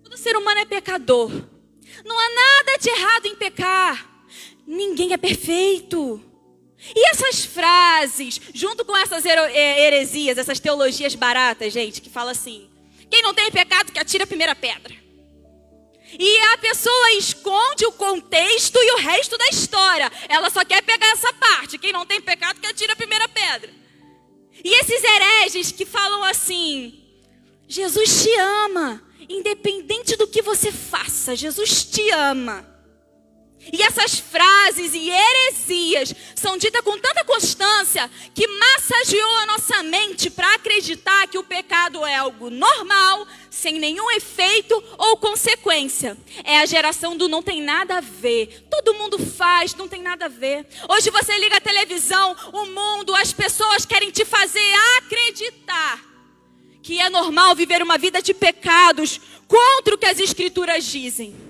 [0.03, 1.31] Todo ser humano é pecador.
[2.03, 4.27] Não há nada de errado em pecar.
[4.67, 6.21] Ninguém é perfeito.
[6.93, 12.69] E essas frases, junto com essas é, heresias, essas teologias baratas, gente, que fala assim:
[13.09, 15.06] quem não tem pecado que atira a primeira pedra.
[16.53, 20.11] A pessoa esconde o contexto e o resto da história.
[20.29, 21.77] Ela só quer pegar essa parte.
[21.77, 23.71] Quem não tem pecado que atira a primeira pedra.
[24.63, 27.03] E esses hereges que falam assim:
[27.67, 32.76] Jesus te ama, independente do que você faça, Jesus te ama.
[33.71, 40.29] E essas frases e heresias são ditas com tanta constância que massageou a nossa mente
[40.29, 46.17] para acreditar que o pecado é algo normal, sem nenhum efeito ou consequência.
[46.43, 48.67] É a geração do não tem nada a ver.
[48.69, 50.65] Todo mundo faz, não tem nada a ver.
[50.89, 56.07] Hoje você liga a televisão, o mundo, as pessoas querem te fazer acreditar
[56.87, 61.46] que é normal viver uma vida de pecados contra o que as escrituras dizem.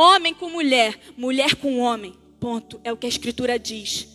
[0.00, 2.18] Homem com mulher, mulher com homem.
[2.40, 2.80] Ponto.
[2.82, 4.08] É o que a Escritura diz.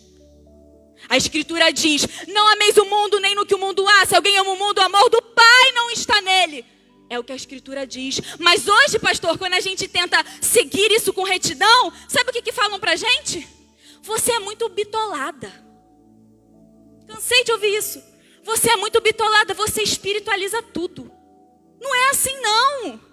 [1.08, 4.04] A Escritura diz: Não ameis o mundo nem no que o mundo há.
[4.04, 6.64] Se alguém ama o mundo, o amor do Pai não está nele.
[7.08, 8.20] É o que a Escritura diz.
[8.40, 12.50] Mas hoje, pastor, quando a gente tenta seguir isso com retidão, sabe o que, que
[12.50, 13.46] falam pra gente?
[14.02, 15.52] Você é muito bitolada.
[17.06, 18.02] Cansei de ouvir isso.
[18.42, 21.12] Você é muito bitolada, você espiritualiza tudo.
[21.80, 23.05] Não é assim, não.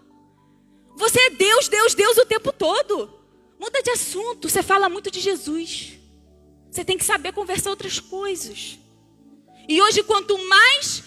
[0.95, 3.11] Você é Deus, Deus, Deus o tempo todo.
[3.60, 4.49] Muda de assunto.
[4.49, 5.94] Você fala muito de Jesus.
[6.70, 8.80] Você tem que saber conversar outras coisas.
[9.68, 11.03] E hoje, quanto mais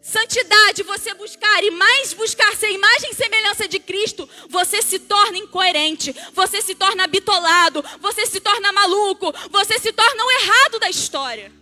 [0.00, 5.36] santidade você buscar e mais buscar ser imagem e semelhança de Cristo, você se torna
[5.36, 10.88] incoerente, você se torna bitolado, você se torna maluco, você se torna o errado da
[10.88, 11.52] história.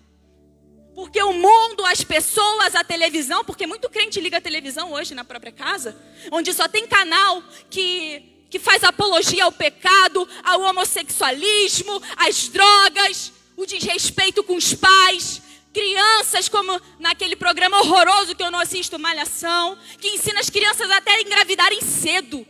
[0.97, 5.25] Porque o mundo, as pessoas, a televisão, porque muito crente liga a televisão hoje na
[5.25, 5.95] própria casa,
[6.33, 13.67] onde só tem canal que, que faz apologia ao pecado, ao homossexualismo, às drogas, o
[13.67, 20.09] desrespeito com os pais, crianças, como naquele programa horroroso que eu não assisto, Malhação, que
[20.09, 22.47] ensina as crianças até a engravidarem cedo,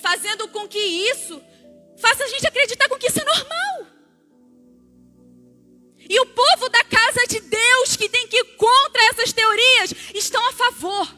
[0.00, 1.42] fazendo com que isso
[1.96, 3.97] faça a gente acreditar com que isso é normal.
[6.08, 10.46] E o povo da casa de Deus, que tem que ir contra essas teorias, estão
[10.48, 11.14] a favor.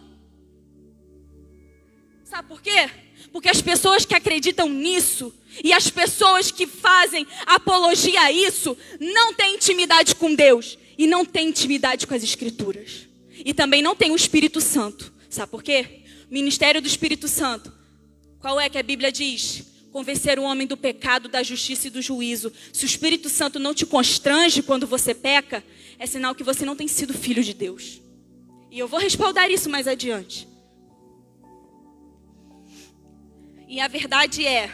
[2.24, 2.90] Sabe por quê?
[3.32, 9.32] Porque as pessoas que acreditam nisso e as pessoas que fazem apologia a isso não
[9.34, 13.08] têm intimidade com Deus e não têm intimidade com as Escrituras.
[13.44, 15.12] E também não tem o Espírito Santo.
[15.28, 16.02] Sabe por quê?
[16.28, 17.72] Ministério do Espírito Santo.
[18.40, 19.64] Qual é que a Bíblia diz?
[19.90, 22.52] Convencer o homem do pecado, da justiça e do juízo.
[22.72, 25.64] Se o Espírito Santo não te constrange quando você peca,
[25.98, 28.00] é sinal que você não tem sido filho de Deus.
[28.70, 30.48] E eu vou respaldar isso mais adiante.
[33.68, 34.70] E a verdade é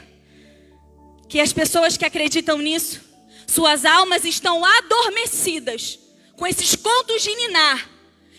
[1.29, 3.01] que as pessoas que acreditam nisso,
[3.47, 5.99] suas almas estão adormecidas
[6.37, 7.91] com esses contos de ninar,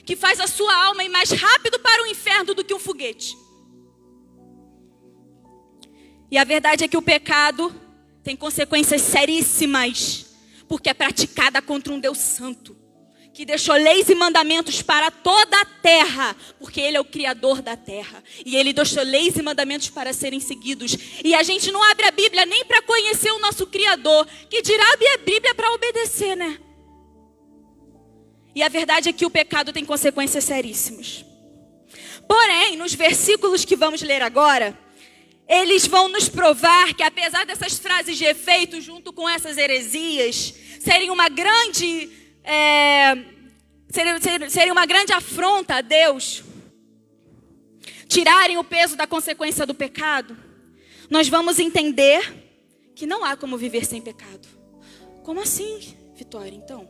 [0.06, 3.36] que faz a sua alma ir mais rápido para o inferno do que um foguete.
[6.30, 7.74] E a verdade é que o pecado
[8.24, 10.26] tem consequências seríssimas,
[10.68, 12.76] porque é praticada contra um Deus santo,
[13.34, 17.78] que deixou leis e mandamentos para toda a terra, porque Ele é o Criador da
[17.78, 18.24] terra.
[18.46, 20.98] E Ele deixou leis e mandamentos para serem seguidos.
[21.24, 24.84] E a gente não abre a Bíblia nem para conhecer o nosso Criador, que dirá
[24.92, 26.60] abrir a Bíblia para obedecer, né?
[28.56, 31.24] E a verdade é que o pecado tem consequências seríssimas.
[32.28, 34.78] Porém, nos versículos que vamos ler agora,
[35.48, 41.10] eles vão nos provar que, apesar dessas frases de efeito, junto com essas heresias, serem
[41.10, 42.10] uma grande,
[42.44, 43.16] é,
[43.90, 46.44] serem, serem uma grande afronta a Deus,
[48.08, 50.38] tirarem o peso da consequência do pecado,
[51.10, 52.46] nós vamos entender
[52.94, 54.48] que não há como viver sem pecado.
[55.24, 56.56] Como assim, Vitória?
[56.56, 56.90] Então,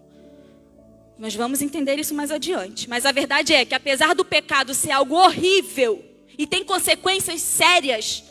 [1.17, 2.89] nós vamos entender isso mais adiante.
[2.89, 6.03] Mas a verdade é que, apesar do pecado ser algo horrível
[6.37, 8.23] e tem consequências sérias,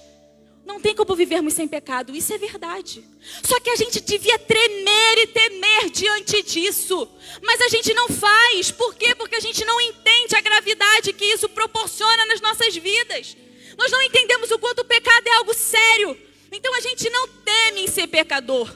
[0.67, 2.15] não tem como vivermos sem pecado.
[2.15, 3.05] Isso é verdade.
[3.45, 7.09] Só que a gente devia tremer e temer diante disso.
[7.41, 8.73] Mas a gente não faz.
[8.73, 9.15] Por quê?
[9.15, 13.37] Porque a gente não entende a gravidade que isso proporciona nas nossas vidas.
[13.79, 16.19] Nós não entendemos o quanto o pecado é algo sério.
[16.51, 18.69] Então a gente não teme em ser pecador.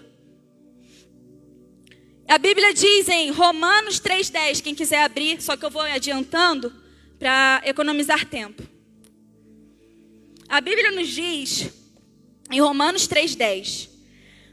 [2.28, 6.72] A Bíblia diz em Romanos 3,10, quem quiser abrir, só que eu vou adiantando
[7.18, 8.62] para economizar tempo.
[10.48, 11.79] A Bíblia nos diz,
[12.50, 13.88] em Romanos 3,10,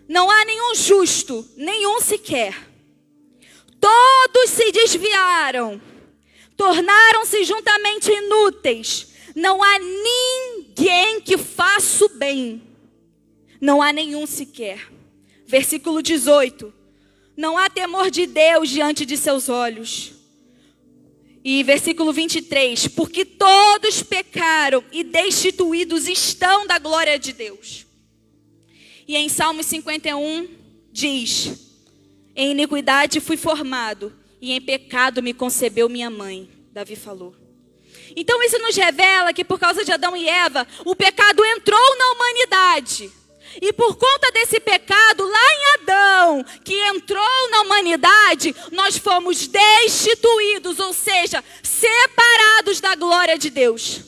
[0.07, 2.55] não há nenhum justo, nenhum sequer.
[3.79, 5.81] Todos se desviaram,
[6.55, 9.07] tornaram-se juntamente inúteis.
[9.35, 12.61] Não há ninguém que faça o bem.
[13.61, 14.91] Não há nenhum sequer.
[15.45, 16.73] Versículo 18.
[17.35, 20.13] Não há temor de Deus diante de seus olhos.
[21.43, 27.86] E versículo 23: Porque todos pecaram e destituídos estão da glória de Deus.
[29.07, 30.49] E em Salmos 51
[30.91, 31.51] diz:
[32.35, 36.49] Em iniquidade fui formado, e em pecado me concebeu minha mãe.
[36.73, 37.33] Davi falou.
[38.15, 42.11] Então isso nos revela que por causa de Adão e Eva, o pecado entrou na
[42.11, 43.11] humanidade.
[43.61, 50.79] E por conta desse pecado lá em Adão, que entrou na humanidade, nós fomos destituídos,
[50.79, 54.01] ou seja, separados da glória de Deus.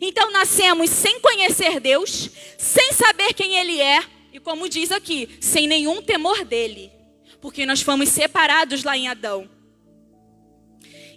[0.00, 4.02] Então nascemos sem conhecer Deus, sem saber quem Ele é,
[4.38, 6.92] e como diz aqui, sem nenhum temor dele,
[7.40, 9.50] porque nós fomos separados lá em Adão.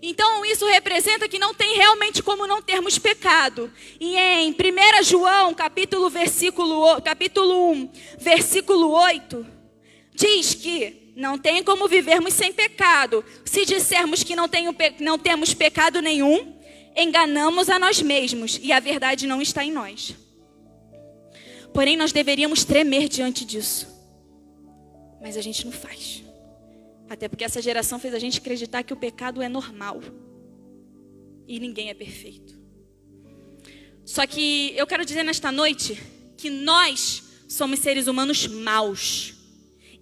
[0.02, 3.72] Então isso representa que não tem realmente como não termos pecado.
[4.00, 9.46] E em 1 João, capítulo, versículo, capítulo 1, versículo 8,
[10.16, 13.24] diz que não tem como vivermos sem pecado.
[13.46, 16.56] Se dissermos que não, tenho, não temos pecado nenhum,
[16.98, 20.16] enganamos a nós mesmos e a verdade não está em nós.
[21.74, 23.88] Porém, nós deveríamos tremer diante disso.
[25.22, 26.24] Mas a gente não faz.
[27.10, 30.02] Até porque essa geração fez a gente acreditar que o pecado é normal.
[31.48, 32.60] E ninguém é perfeito.
[34.06, 36.02] Só que eu quero dizer nesta noite
[36.38, 39.34] que nós somos seres humanos maus,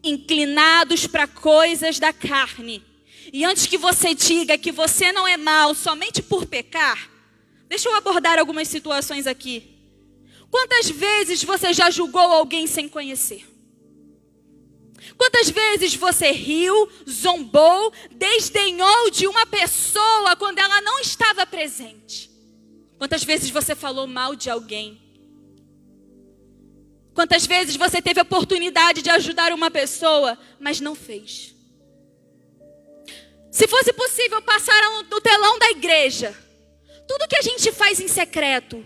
[0.03, 2.83] inclinados para coisas da carne.
[3.33, 7.09] E antes que você diga que você não é mau somente por pecar,
[7.67, 9.78] deixa eu abordar algumas situações aqui.
[10.49, 13.45] Quantas vezes você já julgou alguém sem conhecer?
[15.17, 22.29] Quantas vezes você riu, zombou, desdenhou de uma pessoa quando ela não estava presente?
[22.97, 25.01] Quantas vezes você falou mal de alguém?
[27.13, 31.53] Quantas vezes você teve a oportunidade de ajudar uma pessoa, mas não fez?
[33.51, 36.35] Se fosse possível passar no telão da igreja,
[37.07, 38.85] tudo que a gente faz em secreto,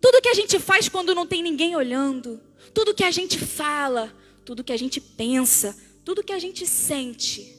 [0.00, 2.40] tudo que a gente faz quando não tem ninguém olhando,
[2.72, 4.14] tudo que a gente fala,
[4.44, 7.56] tudo que a gente pensa, tudo que a gente sente,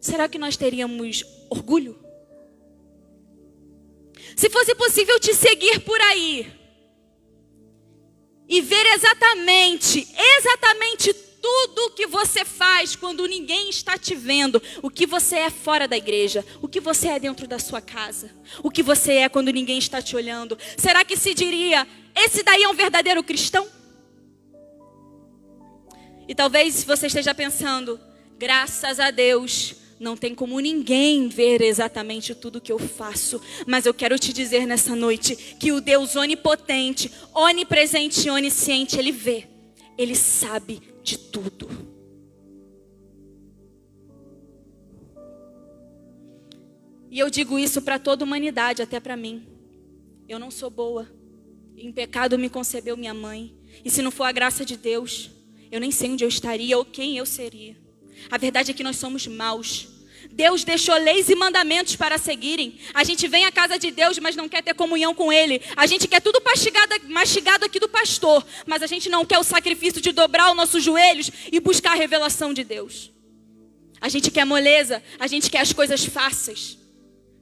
[0.00, 1.98] será que nós teríamos orgulho?
[4.36, 6.52] Se fosse possível te seguir por aí
[8.48, 10.08] e ver exatamente,
[10.38, 11.14] exatamente
[11.48, 15.88] tudo o que você faz quando ninguém está te vendo, o que você é fora
[15.88, 18.30] da igreja, o que você é dentro da sua casa,
[18.62, 22.64] o que você é quando ninguém está te olhando, será que se diria, esse daí
[22.64, 23.66] é um verdadeiro cristão?
[26.28, 27.98] E talvez você esteja pensando,
[28.38, 33.94] graças a Deus, não tem como ninguém ver exatamente tudo que eu faço, mas eu
[33.94, 39.48] quero te dizer nessa noite que o Deus onipotente, onipresente e onisciente, ele vê,
[39.96, 41.68] ele sabe de tudo.
[47.10, 49.46] E eu digo isso para toda a humanidade, até para mim.
[50.28, 51.08] Eu não sou boa.
[51.74, 53.56] Em pecado me concebeu minha mãe.
[53.82, 55.30] E se não for a graça de Deus,
[55.70, 57.76] eu nem sei onde eu estaria ou quem eu seria.
[58.30, 59.88] A verdade é que nós somos maus.
[60.30, 62.78] Deus deixou leis e mandamentos para seguirem.
[62.94, 65.60] A gente vem à casa de Deus, mas não quer ter comunhão com Ele.
[65.76, 69.42] A gente quer tudo mastigado, mastigado aqui do pastor, mas a gente não quer o
[69.42, 73.10] sacrifício de dobrar os nossos joelhos e buscar a revelação de Deus.
[74.00, 76.78] A gente quer moleza, a gente quer as coisas fáceis.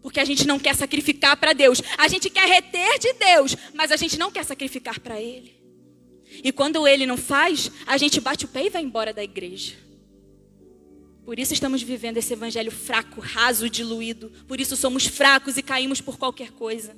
[0.00, 1.82] Porque a gente não quer sacrificar para Deus.
[1.98, 5.56] A gente quer reter de Deus, mas a gente não quer sacrificar para Ele.
[6.42, 9.85] E quando ele não faz, a gente bate o pé e vai embora da igreja.
[11.26, 14.30] Por isso estamos vivendo esse evangelho fraco, raso, diluído.
[14.46, 16.96] Por isso somos fracos e caímos por qualquer coisa.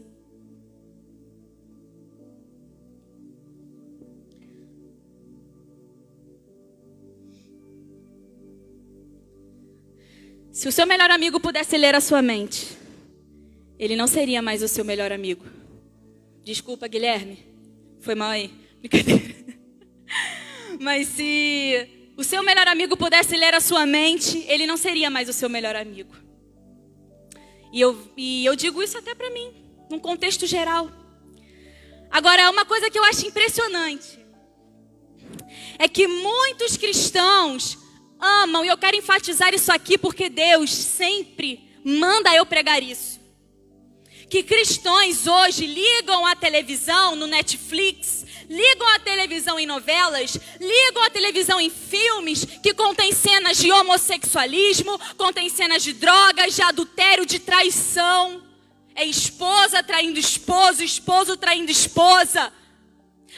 [10.53, 12.77] Se o seu melhor amigo pudesse ler a sua mente,
[13.79, 15.47] ele não seria mais o seu melhor amigo.
[16.45, 17.39] Desculpa, Guilherme.
[18.01, 18.51] Foi mal aí.
[18.81, 19.35] Brincadeira.
[20.79, 25.29] Mas se o seu melhor amigo pudesse ler a sua mente, ele não seria mais
[25.29, 26.13] o seu melhor amigo.
[27.73, 29.55] E eu, e eu digo isso até para mim,
[29.89, 30.91] num contexto geral.
[32.11, 34.19] Agora, uma coisa que eu acho impressionante
[35.79, 37.79] é que muitos cristãos
[38.19, 43.21] amam, e eu quero enfatizar isso aqui porque Deus sempre manda eu pregar isso.
[44.29, 51.11] Que cristãos hoje ligam a televisão no Netflix, ligam a televisão em novelas, ligam a
[51.11, 57.39] televisão em filmes que contêm cenas de homossexualismo, contêm cenas de drogas, de adultério, de
[57.39, 58.43] traição.
[58.95, 62.53] É esposa traindo esposo, esposo traindo esposa.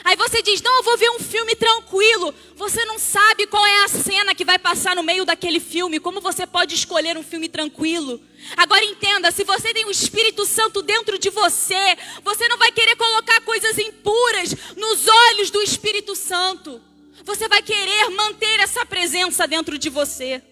[0.04, 2.34] Aí você diz: Não, eu vou ver um filme tranquilo.
[2.56, 6.00] Você não sabe qual é a cena que vai passar no meio daquele filme.
[6.00, 8.20] Como você pode escolher um filme tranquilo?
[8.56, 12.96] Agora entenda: se você tem o Espírito Santo dentro de você, você não vai querer
[12.96, 16.80] colocar coisas impuras nos olhos do Espírito Santo.
[17.24, 20.42] Você vai querer manter essa presença dentro de você.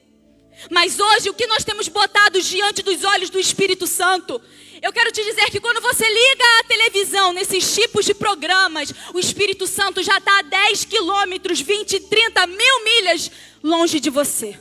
[0.70, 4.40] Mas hoje, o que nós temos botado diante dos olhos do Espírito Santo
[4.80, 9.18] eu quero te dizer que quando você liga a televisão nesses tipos de programas, o
[9.18, 13.30] Espírito Santo já está a 10 quilômetros, 20, 30 mil milhas
[13.62, 14.58] longe de você.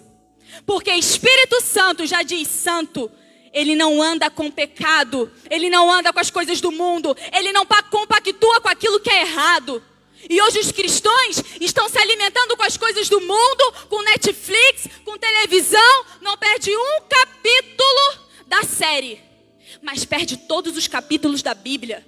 [0.65, 3.11] Porque Espírito Santo já diz: Santo,
[3.53, 7.65] ele não anda com pecado, ele não anda com as coisas do mundo, ele não
[7.65, 9.83] compactua com aquilo que é errado.
[10.29, 15.17] E hoje os cristãos estão se alimentando com as coisas do mundo, com Netflix, com
[15.17, 19.27] televisão, não perde um capítulo da série
[19.81, 22.05] mas perde todos os capítulos da Bíblia.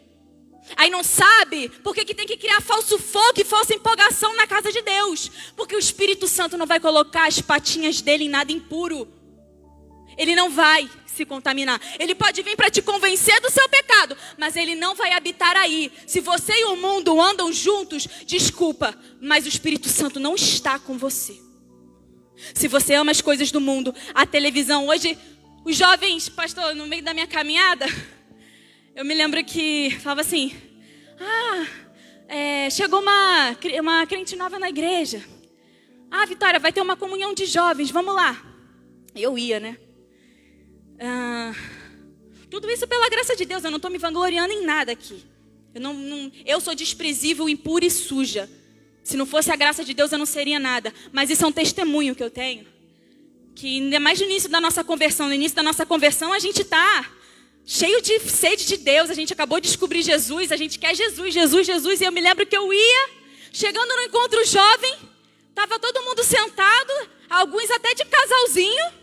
[0.75, 4.71] Aí não sabe por que, tem que criar falso fogo e falsa empolgação na casa
[4.71, 5.31] de Deus.
[5.55, 9.07] Porque o Espírito Santo não vai colocar as patinhas dele em nada impuro.
[10.17, 11.81] Ele não vai se contaminar.
[11.97, 15.91] Ele pode vir para te convencer do seu pecado, mas ele não vai habitar aí.
[16.05, 20.97] Se você e o mundo andam juntos, desculpa, mas o Espírito Santo não está com
[20.97, 21.39] você.
[22.53, 25.17] Se você ama as coisas do mundo, a televisão hoje
[25.63, 27.85] os jovens, pastor, no meio da minha caminhada,
[28.95, 30.53] eu me lembro que falava assim:
[31.19, 31.67] Ah,
[32.27, 35.23] é, chegou uma, uma crente nova na igreja.
[36.09, 38.41] Ah, Vitória, vai ter uma comunhão de jovens, vamos lá.
[39.13, 39.77] Eu ia, né?
[40.99, 41.53] Ah,
[42.49, 45.23] tudo isso pela graça de Deus, eu não estou me vangloriando em nada aqui.
[45.75, 48.49] Eu, não, não, eu sou desprezível, impura e suja.
[49.03, 50.93] Se não fosse a graça de Deus, eu não seria nada.
[51.11, 52.78] Mas isso é um testemunho que eu tenho
[53.59, 56.61] que ainda mais no início da nossa conversão, no início da nossa conversão, a gente
[56.61, 57.11] está
[57.65, 61.33] cheio de sede de Deus, a gente acabou de descobrir Jesus, a gente quer Jesus,
[61.33, 63.09] Jesus, Jesus, e eu me lembro que eu ia,
[63.51, 64.95] chegando no encontro jovem,
[65.49, 68.93] estava todo mundo sentado, alguns até de casalzinho,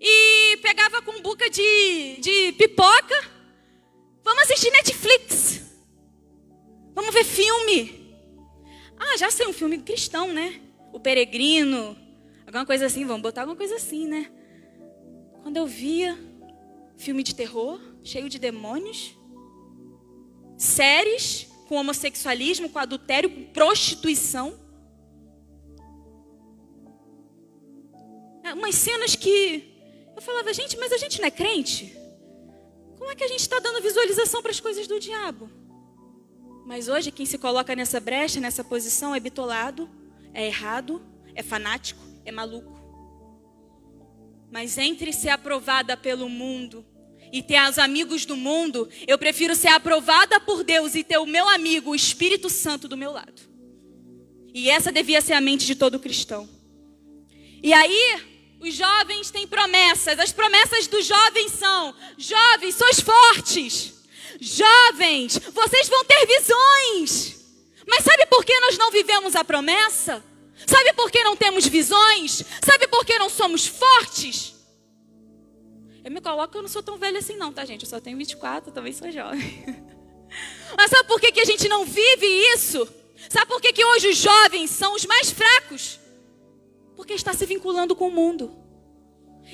[0.00, 3.24] e pegava com buca de, de pipoca,
[4.24, 5.60] vamos assistir Netflix,
[6.94, 8.16] vamos ver filme.
[8.98, 10.62] Ah, já sei um filme cristão, né?
[10.94, 12.05] O Peregrino,
[12.46, 14.30] Alguma coisa assim, vamos botar alguma coisa assim, né?
[15.42, 16.16] Quando eu via
[16.96, 19.16] filme de terror, cheio de demônios,
[20.56, 24.58] séries com homossexualismo, com adultério, com prostituição.
[28.44, 29.74] É, umas cenas que
[30.14, 31.96] eu falava, gente, mas a gente não é crente?
[32.96, 35.50] Como é que a gente está dando visualização para as coisas do diabo?
[36.64, 39.88] Mas hoje quem se coloca nessa brecha, nessa posição, é bitolado,
[40.32, 41.02] é errado,
[41.34, 42.76] é fanático, é maluco.
[44.50, 46.84] Mas entre ser aprovada pelo mundo
[47.32, 51.26] e ter os amigos do mundo, eu prefiro ser aprovada por Deus e ter o
[51.26, 53.42] meu amigo, o Espírito Santo, do meu lado.
[54.52, 56.48] E essa devia ser a mente de todo cristão.
[57.62, 58.22] E aí,
[58.60, 60.18] os jovens têm promessas.
[60.18, 63.94] As promessas dos jovens são: jovens, sois fortes.
[64.40, 67.36] Jovens, vocês vão ter visões.
[67.86, 70.22] Mas sabe por que nós não vivemos a promessa?
[70.64, 72.44] Sabe por que não temos visões?
[72.64, 74.54] Sabe por que não somos fortes?
[76.04, 77.82] Eu me coloco que eu não sou tão velha assim, não, tá, gente?
[77.82, 79.64] Eu só tenho 24, também sou jovem.
[80.76, 82.88] Mas sabe por que, que a gente não vive isso?
[83.28, 85.98] Sabe por que, que hoje os jovens são os mais fracos?
[86.94, 88.56] Porque está se vinculando com o mundo.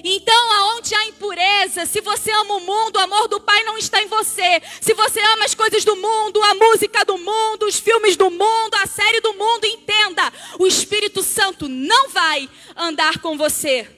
[0.02, 4.02] Então, aonde há impureza, se você ama o mundo, o amor do Pai não está
[4.02, 4.62] em você.
[4.80, 8.74] Se você ama as coisas do mundo, a música do mundo, os filmes do mundo,
[8.82, 13.88] a série do mundo, entenda: o Espírito Santo não vai andar com você.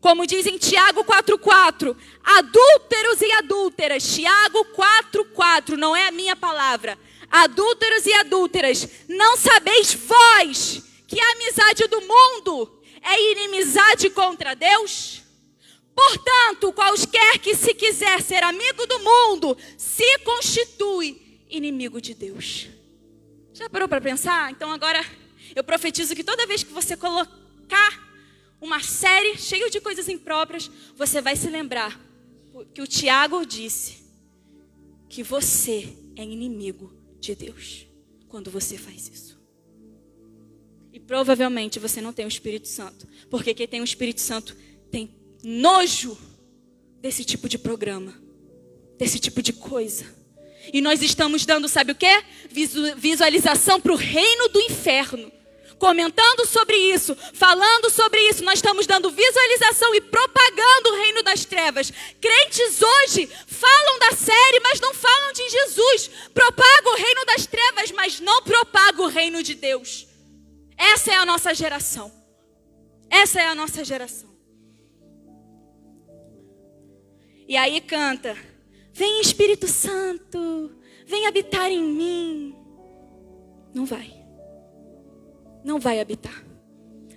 [0.00, 4.14] Como diz em Tiago 4,4, adúlteros e adúlteras.
[4.14, 6.98] Tiago 4,4, não é a minha palavra.
[7.30, 15.25] Adúlteros e adúlteras, não sabeis vós que a amizade do mundo é inimizade contra Deus?
[15.96, 22.68] Portanto, qualquer que se quiser ser amigo do mundo, se constitui inimigo de Deus.
[23.54, 24.52] Já parou para pensar?
[24.52, 25.02] Então agora
[25.54, 28.06] eu profetizo que toda vez que você colocar
[28.60, 31.98] uma série cheia de coisas impróprias, você vai se lembrar
[32.74, 34.04] que o Tiago disse
[35.08, 37.86] que você é inimigo de Deus
[38.28, 39.40] quando você faz isso.
[40.92, 44.54] E provavelmente você não tem o Espírito Santo, porque quem tem o Espírito Santo
[45.48, 46.18] nojo
[47.00, 48.12] desse tipo de programa,
[48.98, 50.04] desse tipo de coisa.
[50.72, 52.24] E nós estamos dando, sabe o que?
[52.96, 55.30] Visualização para o reino do inferno.
[55.78, 61.44] Comentando sobre isso, falando sobre isso, nós estamos dando visualização e propagando o reino das
[61.44, 61.92] trevas.
[62.20, 66.10] Crentes hoje falam da série, mas não falam de Jesus.
[66.34, 70.08] Propagam o reino das trevas, mas não propagam o reino de Deus.
[70.76, 72.10] Essa é a nossa geração.
[73.08, 74.35] Essa é a nossa geração.
[77.48, 78.36] E aí canta:
[78.92, 80.72] Vem Espírito Santo,
[81.06, 82.56] vem habitar em mim.
[83.74, 84.12] Não vai.
[85.64, 86.44] Não vai habitar.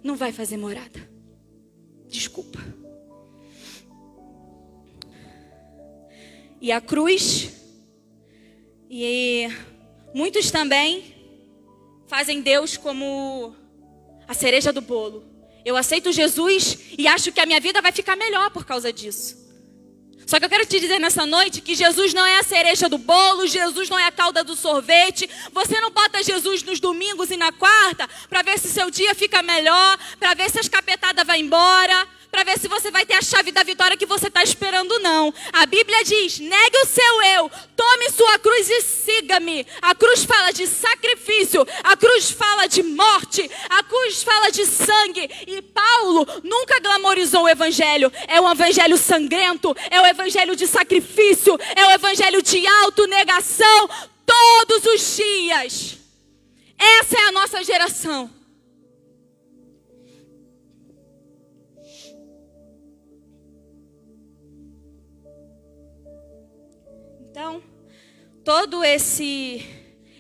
[0.03, 1.10] Não vai fazer morada.
[2.07, 2.60] Desculpa.
[6.61, 7.53] E a cruz,
[8.89, 9.47] e
[10.14, 11.15] muitos também
[12.07, 13.56] fazem Deus como
[14.27, 15.23] a cereja do bolo.
[15.64, 19.49] Eu aceito Jesus e acho que a minha vida vai ficar melhor por causa disso.
[20.30, 22.99] Só que eu quero te dizer nessa noite que Jesus não é a cereja do
[22.99, 25.27] bolo, Jesus não é a calda do sorvete.
[25.51, 29.41] Você não bota Jesus nos domingos e na quarta para ver se seu dia fica
[29.41, 33.22] melhor, para ver se as capetadas vão embora para ver se você vai ter a
[33.22, 35.34] chave da vitória que você está esperando, não.
[35.51, 39.65] A Bíblia diz: negue o seu eu, tome sua cruz e siga-me.
[39.81, 45.30] A cruz fala de sacrifício, a cruz fala de morte, a cruz fala de sangue.
[45.47, 48.11] E Paulo nunca glamorizou o evangelho.
[48.27, 52.65] É um evangelho sangrento, é o um evangelho de sacrifício, é o um evangelho de
[52.84, 53.89] autonegação
[54.26, 55.97] todos os dias.
[56.77, 58.39] Essa é a nossa geração.
[67.40, 67.64] Então,
[68.44, 69.66] todo esse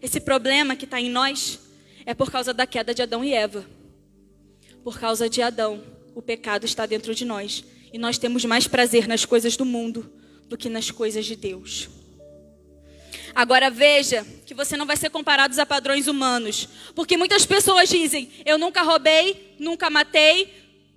[0.01, 1.59] esse problema que está em nós
[2.05, 3.65] é por causa da queda de Adão e Eva.
[4.85, 5.83] Por causa de Adão,
[6.15, 10.09] o pecado está dentro de nós e nós temos mais prazer nas coisas do mundo
[10.47, 11.89] do que nas coisas de Deus.
[13.35, 18.31] Agora veja que você não vai ser comparado a padrões humanos, porque muitas pessoas dizem:
[18.45, 20.53] "Eu nunca roubei, nunca matei,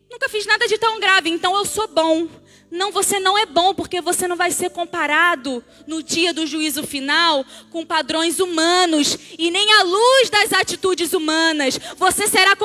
[0.09, 2.28] nunca fiz nada de tão grave, então eu sou bom".
[2.73, 6.82] Não, você não é bom, porque você não vai ser comparado no dia do juízo
[6.85, 11.78] final com padrões humanos e nem à luz das atitudes humanas.
[11.99, 12.57] Você será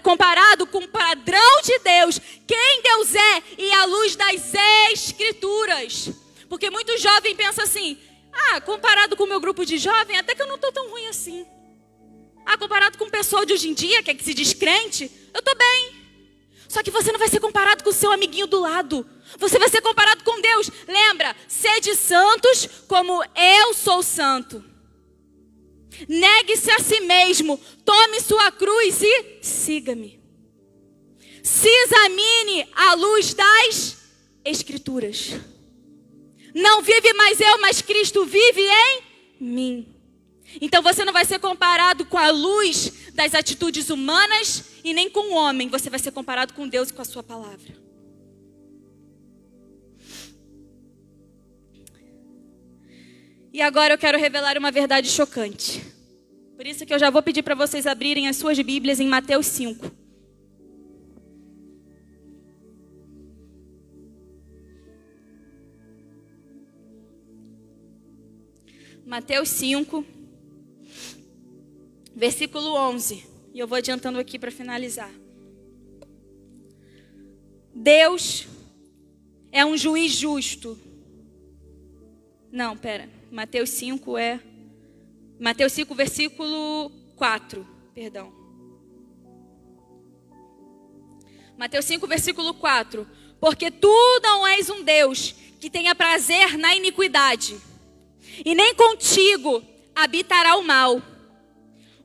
[0.00, 4.54] comparado com o padrão de Deus, quem Deus é e à luz das
[4.92, 6.08] Escrituras.
[6.48, 7.98] Porque muito jovem pensa assim:
[8.32, 11.08] ah, comparado com o meu grupo de jovem, até que eu não estou tão ruim
[11.08, 11.44] assim.
[12.46, 15.40] Ah, comparado com o pessoal de hoje em dia, que é que se descrente, eu
[15.40, 15.97] estou bem.
[16.68, 19.08] Só que você não vai ser comparado com o seu amiguinho do lado.
[19.38, 20.70] Você vai ser comparado com Deus.
[20.86, 21.34] Lembra?
[21.48, 24.62] Sede santos como eu sou santo.
[26.06, 27.58] Negue-se a si mesmo.
[27.84, 30.20] Tome sua cruz e siga-me.
[31.42, 33.96] Se examine à luz das
[34.44, 35.32] Escrituras.
[36.54, 39.02] Não vive mais eu, mas Cristo vive em
[39.40, 39.97] mim.
[40.60, 45.32] Então você não vai ser comparado com a luz das atitudes humanas e nem com
[45.32, 45.68] o homem.
[45.68, 47.76] Você vai ser comparado com Deus e com a sua palavra.
[53.52, 55.82] E agora eu quero revelar uma verdade chocante.
[56.56, 59.46] Por isso que eu já vou pedir para vocês abrirem as suas Bíblias em Mateus
[59.46, 59.90] 5.
[69.04, 70.04] Mateus 5,
[72.18, 73.24] versículo 11.
[73.54, 75.10] E eu vou adiantando aqui para finalizar.
[77.72, 78.48] Deus
[79.52, 80.76] é um juiz justo.
[82.50, 83.08] Não, pera.
[83.30, 84.40] Mateus 5 é.
[85.38, 87.64] Mateus 5, versículo 4.
[87.94, 88.32] Perdão.
[91.56, 93.06] Mateus 5, versículo 4.
[93.40, 97.56] porque tu não és um Deus que tenha prazer na iniquidade,
[98.44, 99.62] e nem contigo
[99.94, 101.00] habitará o mal.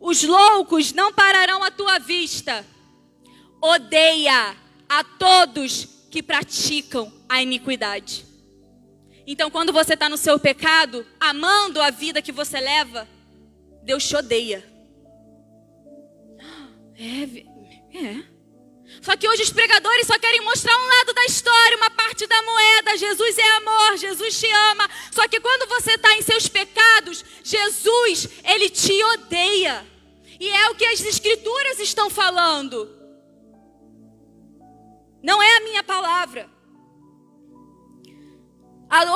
[0.03, 2.67] Os loucos não pararão à tua vista.
[3.61, 4.53] Odeia
[4.89, 8.25] a todos que praticam a iniquidade.
[9.25, 13.07] Então, quando você está no seu pecado, amando a vida que você leva,
[13.81, 14.61] Deus te odeia.
[16.95, 18.23] É, é.
[19.01, 22.39] Só que hoje os pregadores só querem mostrar um lado da história, uma parte da
[22.43, 22.97] moeda.
[22.97, 24.87] Jesus é amor, Jesus te ama.
[25.11, 29.92] Só que quando você está em seus pecados, Jesus, ele te odeia.
[30.43, 32.89] E é o que as escrituras estão falando.
[35.23, 36.49] Não é a minha palavra.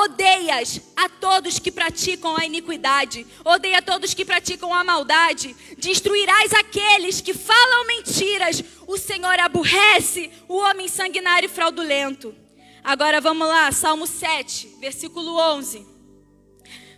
[0.05, 6.53] Odeias a todos que praticam a iniquidade, odeia a todos que praticam a maldade, destruirás
[6.53, 8.63] aqueles que falam mentiras.
[8.87, 12.33] O Senhor aborrece o homem sanguinário e fraudulento.
[12.81, 15.85] Agora vamos lá, Salmo 7, versículo 11.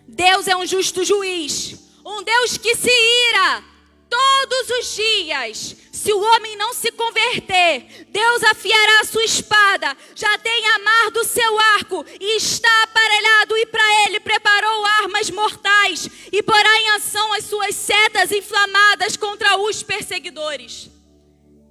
[0.07, 3.68] Deus é um justo juiz, um Deus que se ira
[4.09, 5.75] todos os dias.
[5.91, 11.11] Se o homem não se converter, Deus afiará a sua espada, já tem a mar
[11.11, 16.89] do seu arco e está aparelhado, e para ele preparou armas mortais e porá em
[16.91, 20.89] ação as suas setas inflamadas contra os perseguidores.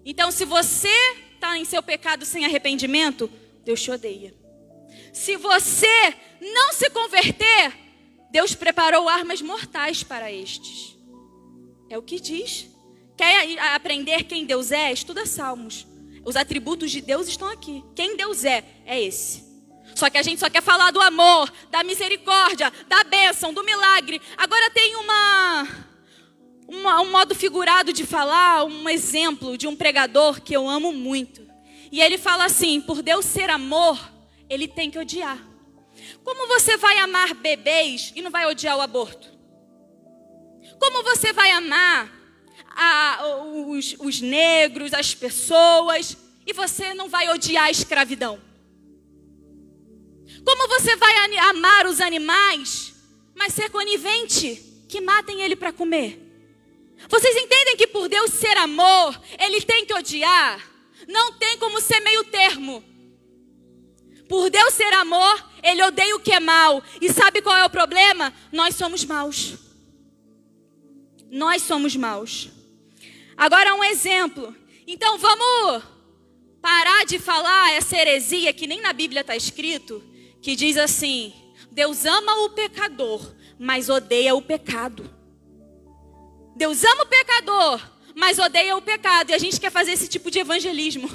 [0.04, 0.94] Então, se você
[1.34, 3.30] está em seu pecado sem arrependimento,
[3.64, 4.34] Deus te odeia.
[5.12, 7.72] Se você não se converter,
[8.30, 10.97] Deus preparou armas mortais para estes.
[11.90, 12.66] É o que diz.
[13.16, 14.92] Quer aprender quem Deus é?
[14.92, 15.86] Estuda Salmos.
[16.24, 17.82] Os atributos de Deus estão aqui.
[17.94, 19.48] Quem Deus é, é esse.
[19.94, 24.20] Só que a gente só quer falar do amor, da misericórdia, da bênção, do milagre.
[24.36, 25.68] Agora tem uma,
[26.68, 31.48] uma, um modo figurado de falar, um exemplo de um pregador que eu amo muito.
[31.90, 33.98] E ele fala assim: por Deus ser amor,
[34.48, 35.38] ele tem que odiar.
[36.22, 39.37] Como você vai amar bebês e não vai odiar o aborto?
[40.78, 42.10] Como você vai amar
[42.70, 43.26] a,
[43.66, 48.40] os, os negros, as pessoas, e você não vai odiar a escravidão?
[50.44, 52.94] Como você vai amar os animais,
[53.34, 54.56] mas ser conivente
[54.88, 56.24] que matem ele para comer?
[57.08, 60.60] Vocês entendem que por Deus ser amor, ele tem que odiar?
[61.06, 62.82] Não tem como ser meio termo.
[64.28, 66.82] Por Deus ser amor, ele odeia o que é mal.
[67.00, 68.32] E sabe qual é o problema?
[68.52, 69.67] Nós somos maus.
[71.30, 72.50] Nós somos maus.
[73.36, 74.54] Agora um exemplo.
[74.86, 75.84] Então vamos
[76.60, 80.02] parar de falar essa heresia que nem na Bíblia está escrito,
[80.40, 81.32] que diz assim:
[81.70, 85.08] Deus ama o pecador, mas odeia o pecado.
[86.56, 87.80] Deus ama o pecador,
[88.16, 89.30] mas odeia o pecado.
[89.30, 91.08] E a gente quer fazer esse tipo de evangelismo.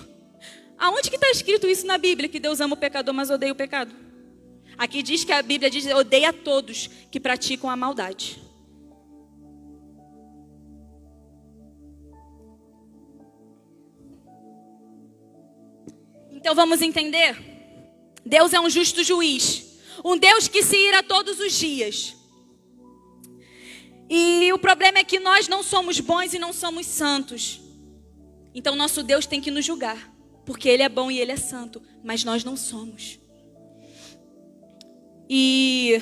[0.78, 3.56] Aonde que está escrito isso na Bíblia, que Deus ama o pecador, mas odeia o
[3.56, 3.94] pecado?
[4.78, 8.43] Aqui diz que a Bíblia diz odeia todos que praticam a maldade.
[16.44, 17.38] Então vamos entender?
[18.26, 22.18] Deus é um justo juiz, um Deus que se ira todos os dias.
[24.10, 27.62] E o problema é que nós não somos bons e não somos santos.
[28.54, 30.14] Então nosso Deus tem que nos julgar,
[30.46, 33.18] porque Ele é bom e Ele é santo, mas nós não somos.
[35.30, 35.98] E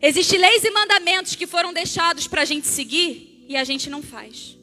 [0.00, 4.02] existem leis e mandamentos que foram deixados para a gente seguir e a gente não
[4.02, 4.56] faz.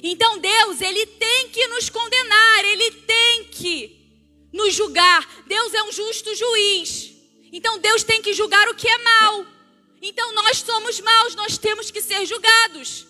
[0.00, 3.99] Então Deus, Ele tem que nos condenar, Ele tem que
[4.52, 5.44] nos julgar.
[5.46, 7.12] Deus é um justo juiz.
[7.52, 9.46] Então Deus tem que julgar o que é mal.
[10.02, 13.06] Então nós somos maus, nós temos que ser julgados.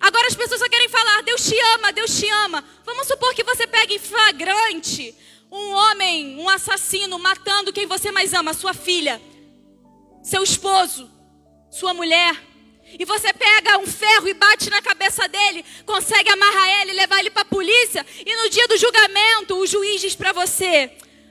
[0.00, 2.64] Agora as pessoas só querem falar: Deus te ama, Deus te ama.
[2.84, 5.14] Vamos supor que você pegue em flagrante
[5.50, 9.20] um homem, um assassino, matando quem você mais ama, sua filha,
[10.22, 11.10] seu esposo,
[11.70, 12.47] sua mulher.
[12.96, 17.30] E você pega um ferro e bate na cabeça dele, consegue amarrar ele, levar ele
[17.30, 20.90] para a polícia, e no dia do julgamento o juiz diz para você: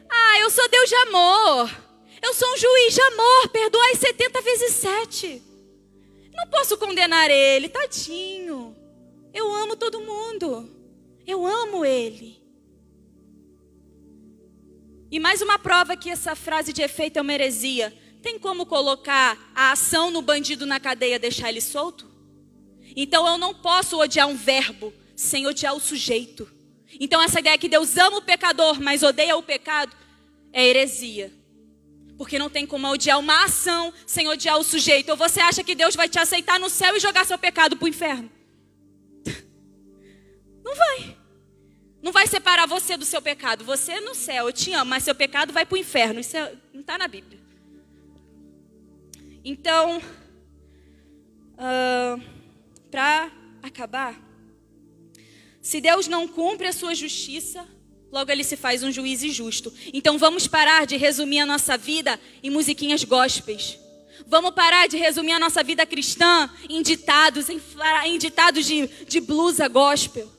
[0.10, 1.88] Ah, eu sou Deus de amor.
[2.22, 5.42] Eu sou um juiz de amor, perdoai 70 vezes 7.
[6.34, 8.76] Não posso condenar ele, tadinho.
[9.34, 10.70] Eu amo todo mundo.
[11.26, 12.42] Eu amo ele.
[15.10, 17.94] E mais uma prova que essa frase de efeito é uma heresia.
[18.28, 22.12] Tem como colocar a ação no bandido na cadeia deixar ele solto?
[22.94, 26.46] Então eu não posso odiar um verbo sem odiar o sujeito.
[27.00, 29.96] Então essa ideia que Deus ama o pecador, mas odeia o pecado,
[30.52, 31.32] é heresia.
[32.18, 35.08] Porque não tem como odiar uma ação sem odiar o sujeito.
[35.12, 37.86] Ou você acha que Deus vai te aceitar no céu e jogar seu pecado para
[37.86, 38.30] o inferno?
[40.66, 41.18] Não vai.
[42.04, 43.64] Não vai separar você do seu pecado.
[43.64, 46.20] Você é no céu, eu te amo, mas seu pecado vai para o inferno.
[46.20, 47.47] Isso é, não está na Bíblia.
[49.50, 50.00] Então,
[51.54, 52.22] uh,
[52.92, 53.32] para
[53.64, 54.22] acabar,
[55.62, 57.66] se Deus não cumpre a sua justiça,
[58.12, 59.74] logo ele se faz um juiz injusto.
[59.94, 63.80] Então vamos parar de resumir a nossa vida em musiquinhas gospels.
[64.28, 67.62] Vamos parar de resumir a nossa vida cristã em ditados, em,
[68.04, 70.30] em ditados de, de blusa gospel.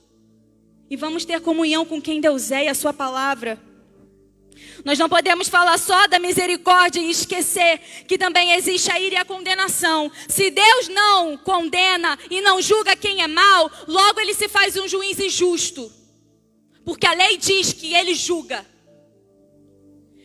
[0.91, 3.59] E vamos ter comunhão com quem Deus é e a sua palavra.
[4.85, 9.19] Nós não podemos falar só da misericórdia e esquecer que também existe a ira e
[9.19, 10.11] a condenação.
[10.29, 14.87] Se Deus não condena e não julga quem é mal, logo ele se faz um
[14.87, 15.93] juiz injusto.
[16.85, 18.65] Porque a lei diz que ele julga.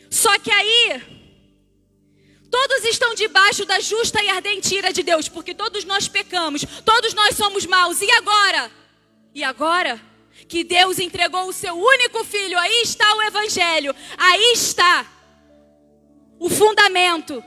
[0.09, 1.01] Só que aí,
[2.51, 7.13] todos estão debaixo da justa e ardente ira de Deus, porque todos nós pecamos, todos
[7.13, 7.99] nós somos maus.
[8.01, 8.71] E agora?
[9.33, 10.12] E agora?
[10.47, 12.57] Que Deus entregou o seu único filho.
[12.59, 15.05] Aí está o Evangelho, aí está
[16.39, 17.43] o fundamento.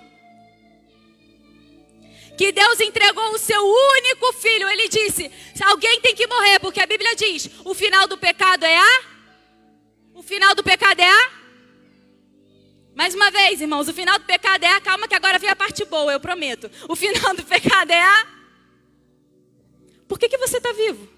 [2.36, 4.68] Que Deus entregou o seu único filho.
[4.68, 5.30] Ele disse:
[5.62, 9.00] alguém tem que morrer, porque a Bíblia diz: o final do pecado é a.
[10.14, 11.30] O final do pecado é a.
[12.94, 14.80] Mais uma vez, irmãos, o final do pecado é a.
[14.80, 16.70] Calma, que agora vem a parte boa, eu prometo.
[16.88, 18.26] O final do pecado é a.
[20.08, 21.15] Por que, que você está vivo?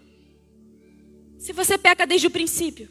[1.39, 2.89] Se você peca desde o princípio.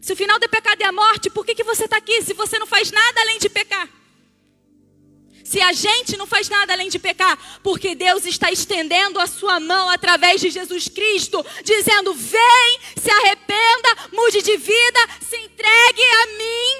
[0.00, 2.32] Se o final do pecado é a morte, por que, que você está aqui se
[2.32, 3.88] você não faz nada além de pecar?
[5.44, 9.58] Se a gente não faz nada além de pecar, porque Deus está estendendo a sua
[9.58, 16.26] mão através de Jesus Cristo, dizendo: vem, se arrependa, mude de vida, se entregue a
[16.38, 16.79] mim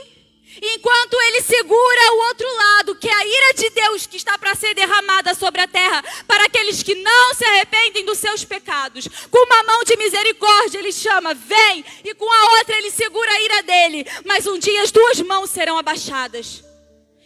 [0.60, 4.54] enquanto ele segura o outro lado, que é a ira de Deus que está para
[4.54, 9.08] ser derramada sobre a terra, para aqueles que não se arrependem dos seus pecados.
[9.30, 13.40] Com uma mão de misericórdia ele chama, vem, e com a outra ele segura a
[13.40, 14.06] ira dele.
[14.24, 16.62] Mas um dia as duas mãos serão abaixadas,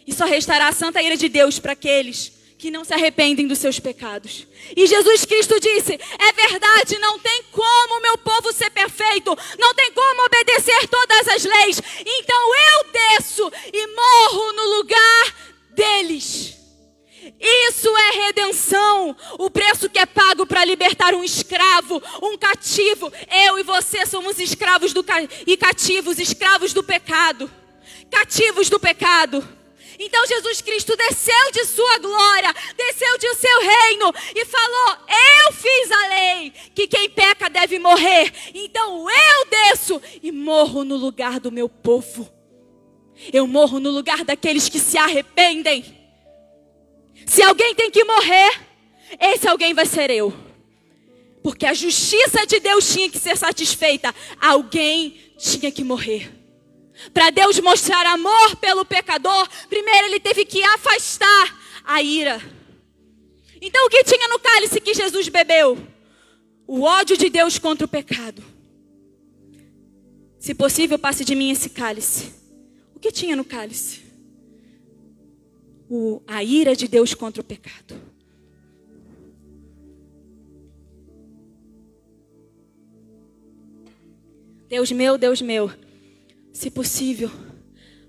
[0.07, 3.59] e só restará a santa ira de Deus para aqueles que não se arrependem dos
[3.59, 4.47] seus pecados.
[4.75, 9.73] E Jesus Cristo disse: É verdade, não tem como o meu povo ser perfeito, não
[9.73, 11.81] tem como obedecer todas as leis.
[12.05, 15.35] Então eu desço e morro no lugar
[15.71, 16.55] deles.
[17.39, 23.11] Isso é redenção, o preço que é pago para libertar um escravo, um cativo.
[23.47, 25.03] Eu e você somos escravos do,
[25.47, 27.51] e cativos, escravos do pecado,
[28.11, 29.54] cativos do pecado.
[29.99, 34.97] Então Jesus Cristo desceu de sua glória, desceu de seu reino e falou:
[35.45, 38.31] Eu fiz a lei que quem peca deve morrer.
[38.53, 42.29] Então eu desço e morro no lugar do meu povo.
[43.31, 45.95] Eu morro no lugar daqueles que se arrependem.
[47.25, 48.59] Se alguém tem que morrer,
[49.19, 50.33] esse alguém vai ser eu.
[51.41, 54.13] Porque a justiça de Deus tinha que ser satisfeita.
[54.41, 56.44] Alguém tinha que morrer.
[57.13, 62.41] Para Deus mostrar amor pelo pecador, primeiro ele teve que afastar a ira.
[63.61, 65.77] Então o que tinha no cálice que Jesus bebeu?
[66.67, 68.43] O ódio de Deus contra o pecado.
[70.39, 72.31] Se possível, passe de mim esse cálice.
[72.95, 74.01] O que tinha no cálice?
[75.89, 77.99] O, a ira de Deus contra o pecado.
[84.67, 85.71] Deus meu, Deus meu,
[86.55, 87.29] se possível,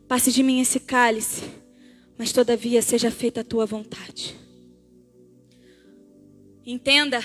[0.07, 1.43] passe de mim esse cálice,
[2.17, 4.37] mas todavia seja feita a tua vontade.
[6.65, 7.23] Entenda,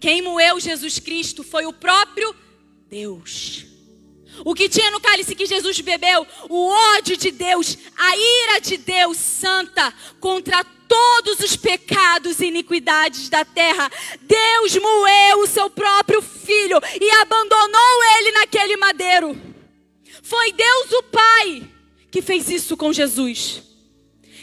[0.00, 2.34] quem moeu Jesus Cristo foi o próprio
[2.88, 3.66] Deus.
[4.42, 6.26] O que tinha no cálice que Jesus bebeu?
[6.48, 6.66] O
[6.96, 13.44] ódio de Deus, a ira de Deus santa contra todos os pecados e iniquidades da
[13.44, 13.90] terra.
[14.22, 19.55] Deus moeu o seu próprio filho e abandonou ele naquele madeiro.
[20.26, 21.70] Foi Deus o Pai
[22.10, 23.62] que fez isso com Jesus.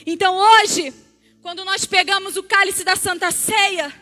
[0.05, 0.93] Então hoje,
[1.41, 3.93] quando nós pegamos o cálice da Santa Ceia,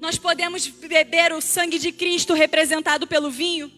[0.00, 3.68] nós podemos beber o sangue de Cristo representado pelo vinho.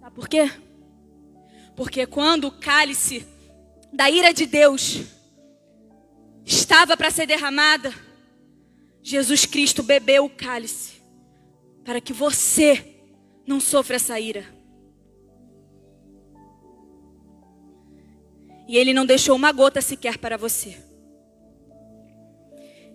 [0.00, 0.50] Sabe por quê?
[1.76, 3.24] Porque quando o cálice
[3.92, 5.02] da ira de Deus
[6.44, 7.94] estava para ser derramada,
[9.04, 11.00] Jesus Cristo bebeu o cálice
[11.84, 12.91] para que você
[13.46, 14.44] não sofra essa ira.
[18.68, 20.76] E Ele não deixou uma gota sequer para você.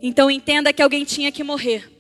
[0.02, 1.92] Então entenda que alguém tinha que morrer.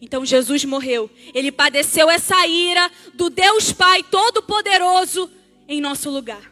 [0.00, 1.10] Então Jesus morreu.
[1.32, 5.30] Ele padeceu essa ira do Deus Pai Todo-Poderoso
[5.68, 6.51] em nosso lugar.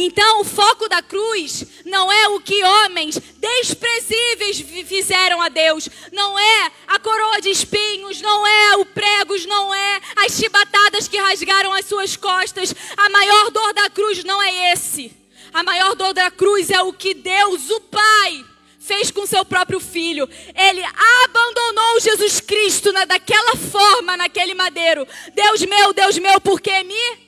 [0.00, 6.38] Então, o foco da cruz não é o que homens desprezíveis fizeram a Deus, não
[6.38, 11.72] é a coroa de espinhos, não é o pregos, não é as chibatadas que rasgaram
[11.72, 12.72] as suas costas.
[12.96, 15.12] A maior dor da cruz não é esse.
[15.52, 18.44] A maior dor da cruz é o que Deus, o Pai,
[18.78, 20.28] fez com seu próprio filho.
[20.54, 20.84] Ele
[21.24, 25.04] abandonou Jesus Cristo na, daquela forma, naquele madeiro.
[25.34, 27.18] Deus meu, Deus meu, por que me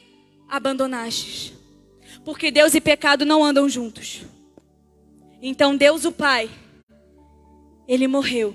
[0.49, 1.59] abandonastes?
[2.25, 4.23] Porque Deus e pecado não andam juntos.
[5.43, 6.51] Então Deus, o Pai,
[7.89, 8.55] ele morreu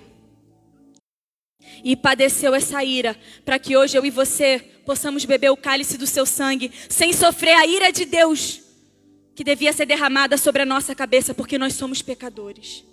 [1.84, 6.06] e padeceu essa ira, para que hoje eu e você possamos beber o cálice do
[6.06, 8.62] seu sangue, sem sofrer a ira de Deus,
[9.36, 12.86] que devia ser derramada sobre a nossa cabeça, porque nós somos pecadores.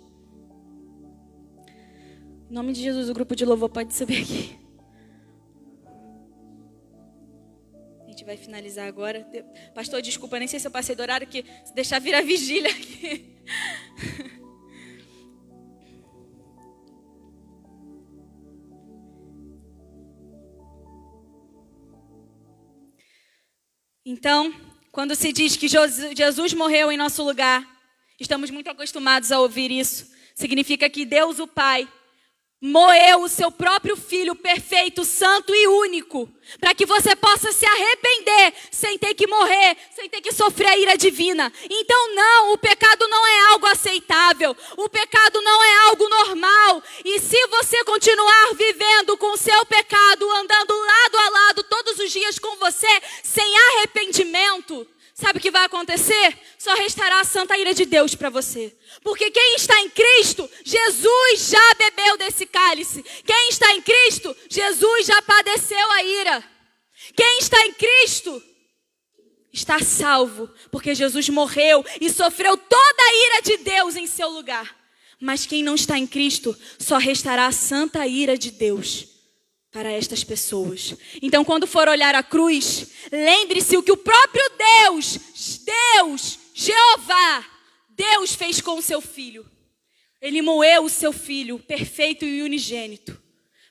[2.49, 4.62] Em nome de Jesus, o grupo de louvor pode subir aqui.
[8.23, 9.27] Gente vai finalizar agora.
[9.75, 13.33] Pastor, desculpa, nem sei se eu passei do horário que se deixar virar vigília aqui.
[24.05, 24.53] Então,
[24.91, 27.65] quando se diz que Jesus morreu em nosso lugar,
[28.19, 30.11] estamos muito acostumados a ouvir isso.
[30.35, 31.87] Significa que Deus, o Pai,
[32.65, 36.29] moeu o seu próprio filho perfeito, santo e único,
[36.61, 40.77] para que você possa se arrepender sem ter que morrer, sem ter que sofrer a
[40.77, 41.51] ira divina.
[41.69, 46.81] Então, não, o pecado não é algo aceitável, o pecado não é algo normal.
[47.03, 52.13] E se você continuar vivendo com o seu pecado, andando lado a lado todos os
[52.13, 56.39] dias com você, sem arrependimento, Sabe o que vai acontecer?
[56.57, 58.75] Só restará a santa ira de Deus para você.
[59.03, 63.03] Porque quem está em Cristo, Jesus já bebeu desse cálice.
[63.23, 66.43] Quem está em Cristo, Jesus já padeceu a ira.
[67.15, 68.43] Quem está em Cristo
[69.51, 74.75] está salvo, porque Jesus morreu e sofreu toda a ira de Deus em seu lugar.
[75.19, 79.12] Mas quem não está em Cristo, só restará a santa ira de Deus
[79.73, 80.95] para estas pessoas.
[81.19, 84.43] Então, quando for olhar a cruz, lembre-se o que o próprio
[84.83, 85.19] Deus,
[85.65, 87.43] Deus, Jeová,
[87.89, 89.43] Deus fez com o seu filho.
[90.21, 93.19] Ele moeu o seu filho, perfeito e unigênito,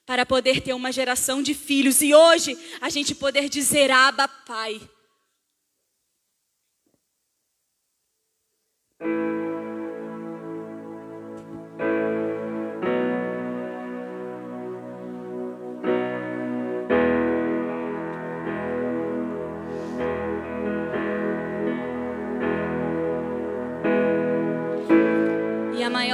[0.04, 4.80] para poder ter uma geração de filhos e hoje a gente poder dizer Abba, Pai.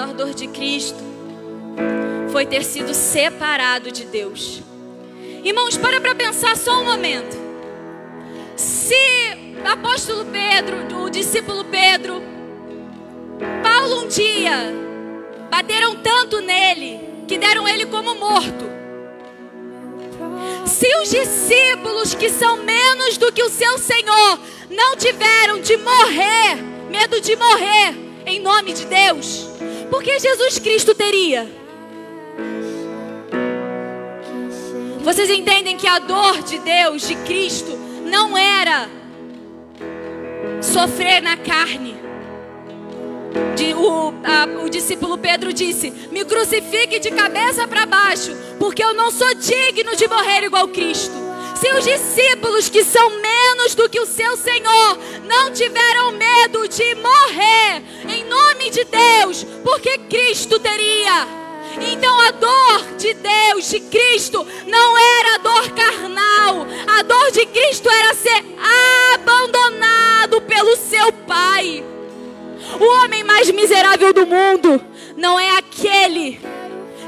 [0.08, 0.98] Maior dor de Cristo
[2.30, 4.62] foi ter sido separado de Deus.
[5.44, 7.36] Irmãos, para para pensar só um momento.
[8.56, 12.22] Se apóstolo Pedro, o discípulo Pedro,
[13.62, 14.72] Paulo um dia
[15.50, 18.68] bateram tanto nele que deram ele como morto.
[20.66, 24.38] Se os discípulos que são menos do que o seu Senhor
[24.70, 26.56] não tiveram de morrer,
[26.90, 27.94] medo de morrer
[28.26, 29.47] em nome de Deus,
[29.90, 31.48] porque Jesus Cristo teria.
[35.00, 38.88] Vocês entendem que a dor de Deus, de Cristo, não era
[40.60, 41.96] sofrer na carne.
[43.76, 49.10] O, a, o discípulo Pedro disse: Me crucifique de cabeça para baixo, porque eu não
[49.10, 51.14] sou digno de morrer igual Cristo.
[51.54, 56.94] Se os discípulos que são menos do que o seu Senhor não tiveram medo de
[56.94, 61.26] morrer em nome de Deus, porque Cristo teria.
[61.80, 66.66] Então a dor de Deus, de Cristo, não era dor carnal.
[66.86, 68.44] A dor de Cristo era ser
[69.14, 71.84] abandonado pelo seu Pai.
[72.80, 74.80] O homem mais miserável do mundo
[75.16, 76.40] não é aquele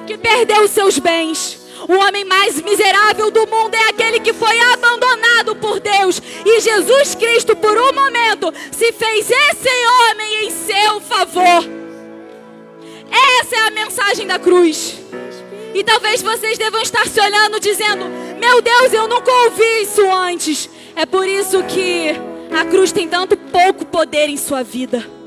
[0.07, 5.57] que perdeu seus bens o homem mais miserável do mundo é aquele que foi abandonado
[5.57, 6.21] por Deus.
[6.45, 11.65] E Jesus Cristo, por um momento, se fez esse homem em seu favor.
[13.41, 14.99] Essa é a mensagem da cruz.
[15.75, 18.07] E talvez vocês devam estar se olhando dizendo:
[18.39, 20.69] Meu Deus, eu nunca ouvi isso antes.
[20.97, 22.11] É por isso que
[22.53, 25.20] a cruz tem tanto pouco poder em sua vida.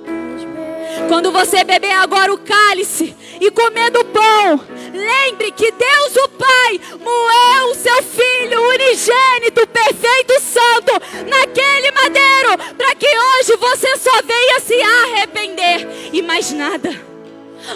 [1.07, 4.61] Quando você beber agora o cálice e comer do pão,
[4.93, 10.93] lembre que Deus, o Pai, moeu o seu Filho unigênito, perfeito, santo,
[11.27, 16.89] naquele madeiro, para que hoje você só venha se arrepender e mais nada,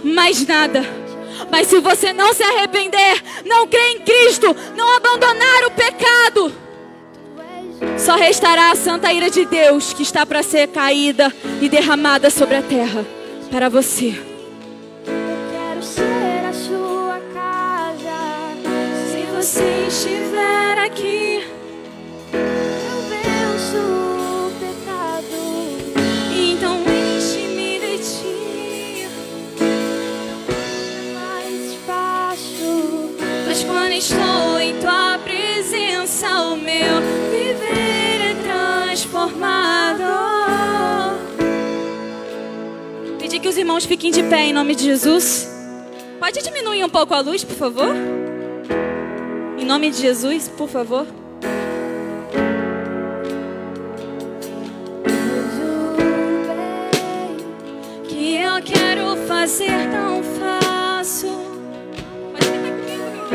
[0.04, 0.84] mais nada.
[1.52, 6.68] Mas se você não se arrepender, não crer em Cristo, não abandonar o pecado,
[7.98, 11.32] Só restará a santa ira de Deus que está para ser caída
[11.62, 13.17] e derramada sobre a terra
[13.50, 14.14] para você.
[15.06, 18.18] Quero ser a sua casa.
[19.12, 21.44] Se você estiver aqui,
[22.34, 25.40] Eu venço o pecado.
[26.36, 29.08] então enche-me de ti.
[31.14, 33.16] Mais espaço.
[33.46, 37.02] Pois quando estou em tua presença, o meu
[43.58, 45.50] os irmãos fiquem de pé em nome de Jesus.
[46.20, 47.96] Pode diminuir um pouco a luz, por favor?
[49.58, 51.08] Em nome de Jesus, por favor.
[58.08, 61.32] Que eu quero fazer tão fácil.
[62.34, 63.26] Pode ficar comigo, meu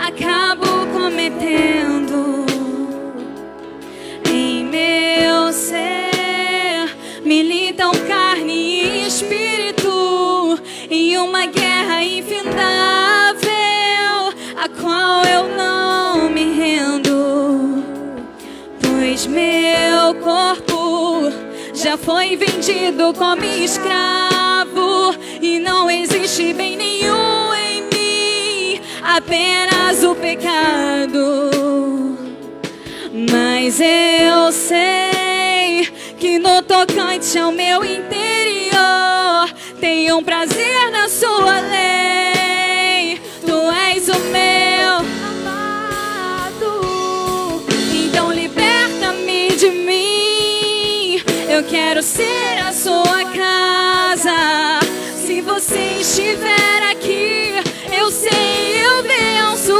[0.00, 2.46] acabo cometendo
[4.32, 6.05] em meu ser
[10.96, 12.56] em uma guerra infindável
[14.56, 17.84] a qual eu não me rendo
[18.80, 21.30] pois meu corpo
[21.74, 31.50] já foi vendido como escravo e não existe bem nenhum em mim, apenas o pecado.
[33.30, 35.86] Mas eu sei
[36.18, 39.15] que no tocante ao meu interior
[39.80, 43.20] tenho prazer na sua lei.
[43.44, 44.96] Tu és o meu
[45.30, 46.72] Amado.
[47.92, 51.22] então liberta-me de mim.
[51.48, 54.80] Eu quero ser a sua casa.
[55.14, 57.52] Se você estiver aqui,
[57.96, 59.74] eu sei, eu venço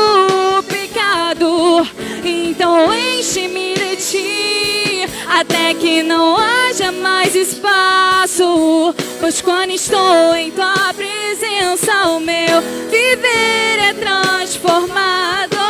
[0.58, 1.86] o pecado.
[2.24, 8.94] Então enche-me de ti, até não haja mais espaço.
[9.20, 12.60] Pois quando estou em tua presença, o meu
[12.90, 15.65] viver é transformado.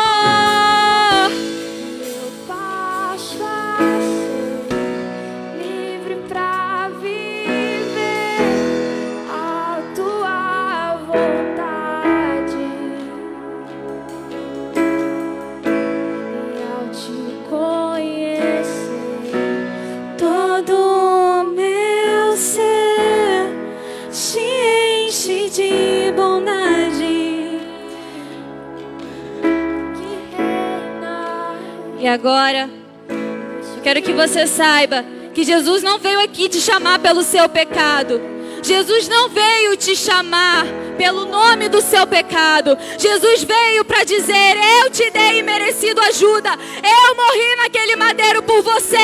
[32.16, 32.70] Agora,
[33.76, 38.18] eu quero que você saiba que Jesus não veio aqui te chamar pelo seu pecado.
[38.62, 40.64] Jesus não veio te chamar
[40.96, 42.76] pelo nome do seu pecado.
[42.98, 46.50] Jesus veio para dizer: Eu te dei merecido ajuda.
[46.50, 48.96] Eu morri naquele madeiro por você.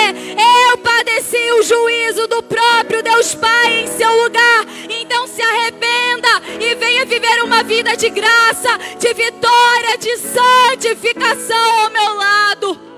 [0.70, 4.66] Eu padeci o juízo do próprio Deus Pai em seu lugar.
[4.88, 11.90] Então se arrependa e venha viver uma vida de graça, de vitória, de santificação ao
[11.90, 12.91] meu lado.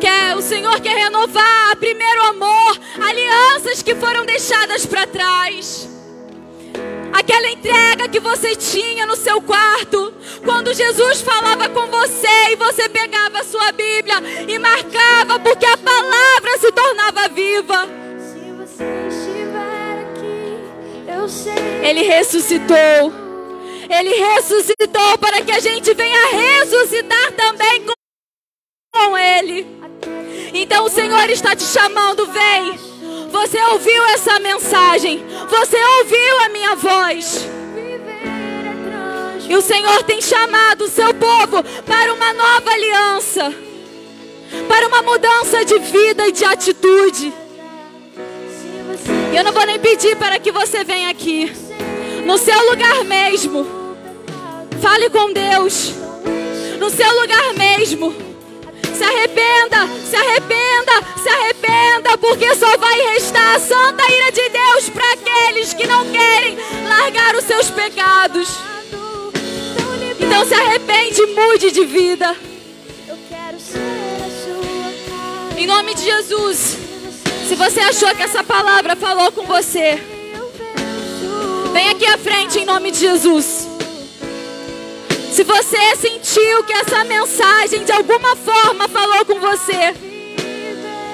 [0.00, 5.88] Quer, o Senhor quer renovar primeiro amor, alianças que foram deixadas para trás.
[7.12, 10.12] Aquela entrega que você tinha no seu quarto,
[10.44, 14.16] quando Jesus falava com você e você pegava a sua Bíblia
[14.46, 17.88] e marcava, porque a palavra se tornava viva.
[18.18, 21.88] Se você estiver aqui, eu sei.
[21.88, 23.12] Ele ressuscitou.
[23.88, 27.86] Ele ressuscitou para que a gente venha ressuscitar também
[28.96, 29.66] com- Ele.
[30.54, 32.78] Então o Senhor está te chamando, vem.
[33.30, 37.46] Você ouviu essa mensagem, você ouviu a minha voz.
[39.48, 43.54] E o Senhor tem chamado o seu povo para uma nova aliança,
[44.68, 47.32] para uma mudança de vida e de atitude.
[49.32, 51.52] E eu não vou nem pedir para que você venha aqui,
[52.24, 53.66] no seu lugar mesmo.
[54.80, 55.92] Fale com Deus,
[56.78, 58.25] no seu lugar mesmo.
[58.94, 60.92] Se arrependa, se arrependa,
[61.22, 66.04] se arrependa, porque só vai restar a santa ira de Deus para aqueles que não
[66.10, 66.58] querem
[66.88, 68.48] largar os seus pecados.
[70.20, 72.36] Então se arrepende e mude de vida.
[75.56, 76.76] Em nome de Jesus.
[77.48, 80.02] Se você achou que essa palavra falou com você,
[81.72, 83.55] vem aqui à frente em nome de Jesus.
[85.36, 89.94] Se você sentiu que essa mensagem de alguma forma falou com você,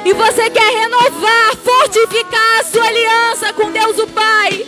[0.04, 4.64] e você quer renovar, fortificar a sua aliança com Deus o Pai,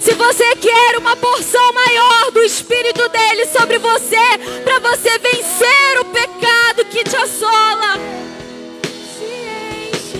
[0.00, 4.16] Se você quer uma porção maior do Espírito dele sobre você,
[4.64, 8.00] para você vencer o pecado que te assola,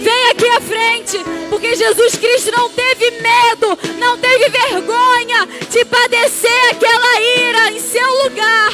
[0.09, 1.19] vem aqui à frente,
[1.51, 8.25] porque Jesus Cristo não teve medo, não teve vergonha de padecer aquela ira em seu
[8.25, 8.73] lugar.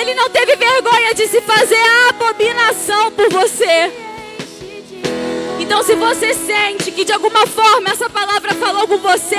[0.00, 3.92] Ele não teve vergonha de se fazer abominação por você.
[5.58, 9.36] Então, se você sente que de alguma forma essa palavra falou com você,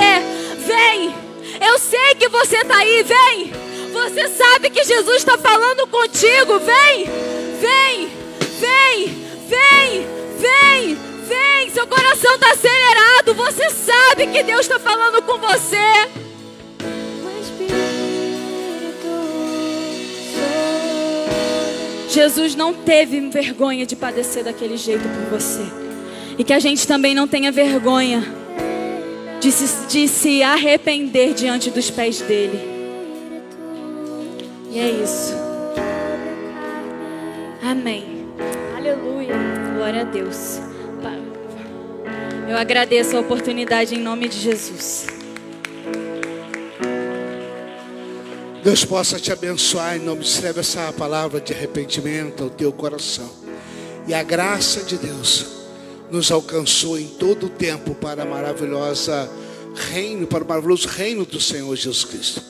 [0.68, 1.16] vem.
[1.60, 3.54] Eu sei que você está aí, vem.
[3.92, 6.60] Você sabe que Jesus está falando contigo.
[6.60, 7.06] Vem,
[7.60, 8.12] vem,
[8.60, 9.08] vem,
[9.50, 10.08] vem,
[10.38, 11.11] vem.
[11.74, 13.34] Seu coração está acelerado.
[13.34, 15.78] Você sabe que Deus está falando com você.
[22.10, 25.64] Jesus não teve vergonha de padecer daquele jeito por você.
[26.38, 28.22] E que a gente também não tenha vergonha
[29.40, 32.60] de se, de se arrepender diante dos pés dele.
[34.72, 35.34] E é isso.
[37.64, 38.28] Amém.
[38.76, 39.36] Aleluia.
[39.76, 40.71] Glória a Deus.
[42.52, 45.08] Eu agradeço a oportunidade em nome de Jesus.
[48.62, 53.32] Deus possa te abençoar em nome de escreve essa palavra de arrependimento ao teu coração.
[54.06, 55.46] E a graça de Deus
[56.12, 59.32] nos alcançou em todo o tempo para a maravilhosa
[59.90, 62.44] reino, para o maravilhoso reino do Senhor Jesus Cristo.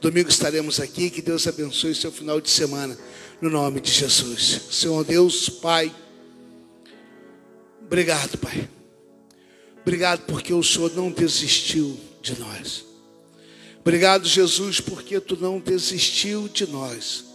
[0.00, 2.98] Domingo estaremos aqui, que Deus abençoe seu final de semana,
[3.40, 4.62] no nome de Jesus.
[4.68, 5.94] Senhor Deus, Pai,
[7.86, 8.73] obrigado, Pai.
[9.84, 12.86] Obrigado porque o Senhor não desistiu de nós.
[13.80, 17.26] Obrigado, Jesus, porque tu não desistiu de nós.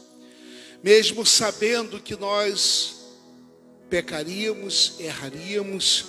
[0.84, 2.96] Mesmo sabendo que nós
[3.88, 6.06] pecaríamos, erraríamos,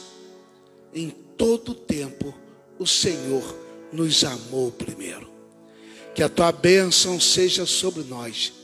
[0.94, 2.34] em todo tempo
[2.78, 3.54] o Senhor
[3.92, 5.30] nos amou primeiro.
[6.14, 8.54] Que a tua bênção seja sobre nós.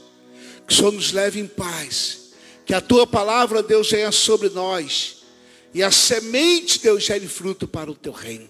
[0.66, 2.30] Que o Senhor nos leve em paz.
[2.64, 5.15] Que a tua palavra, Deus, venha sobre nós.
[5.76, 8.48] E a semente, Deus, gere fruto para o teu reino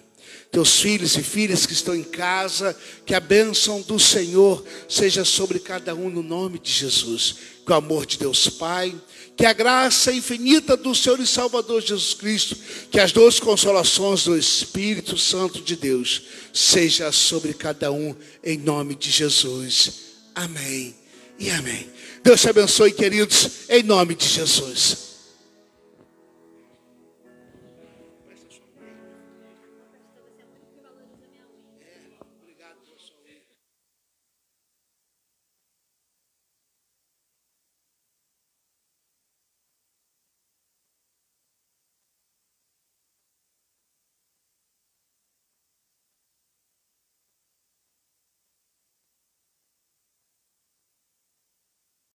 [0.49, 2.75] teus filhos e filhas que estão em casa,
[3.05, 7.35] que a bênção do Senhor seja sobre cada um no nome de Jesus.
[7.65, 8.95] Que o amor de Deus Pai,
[9.35, 12.55] que a graça infinita do Senhor e Salvador Jesus Cristo,
[12.89, 16.23] que as duas consolações do Espírito Santo de Deus
[16.53, 19.91] seja sobre cada um em nome de Jesus.
[20.33, 20.95] Amém
[21.37, 21.89] e amém.
[22.23, 25.06] Deus te abençoe, queridos, em nome de Jesus.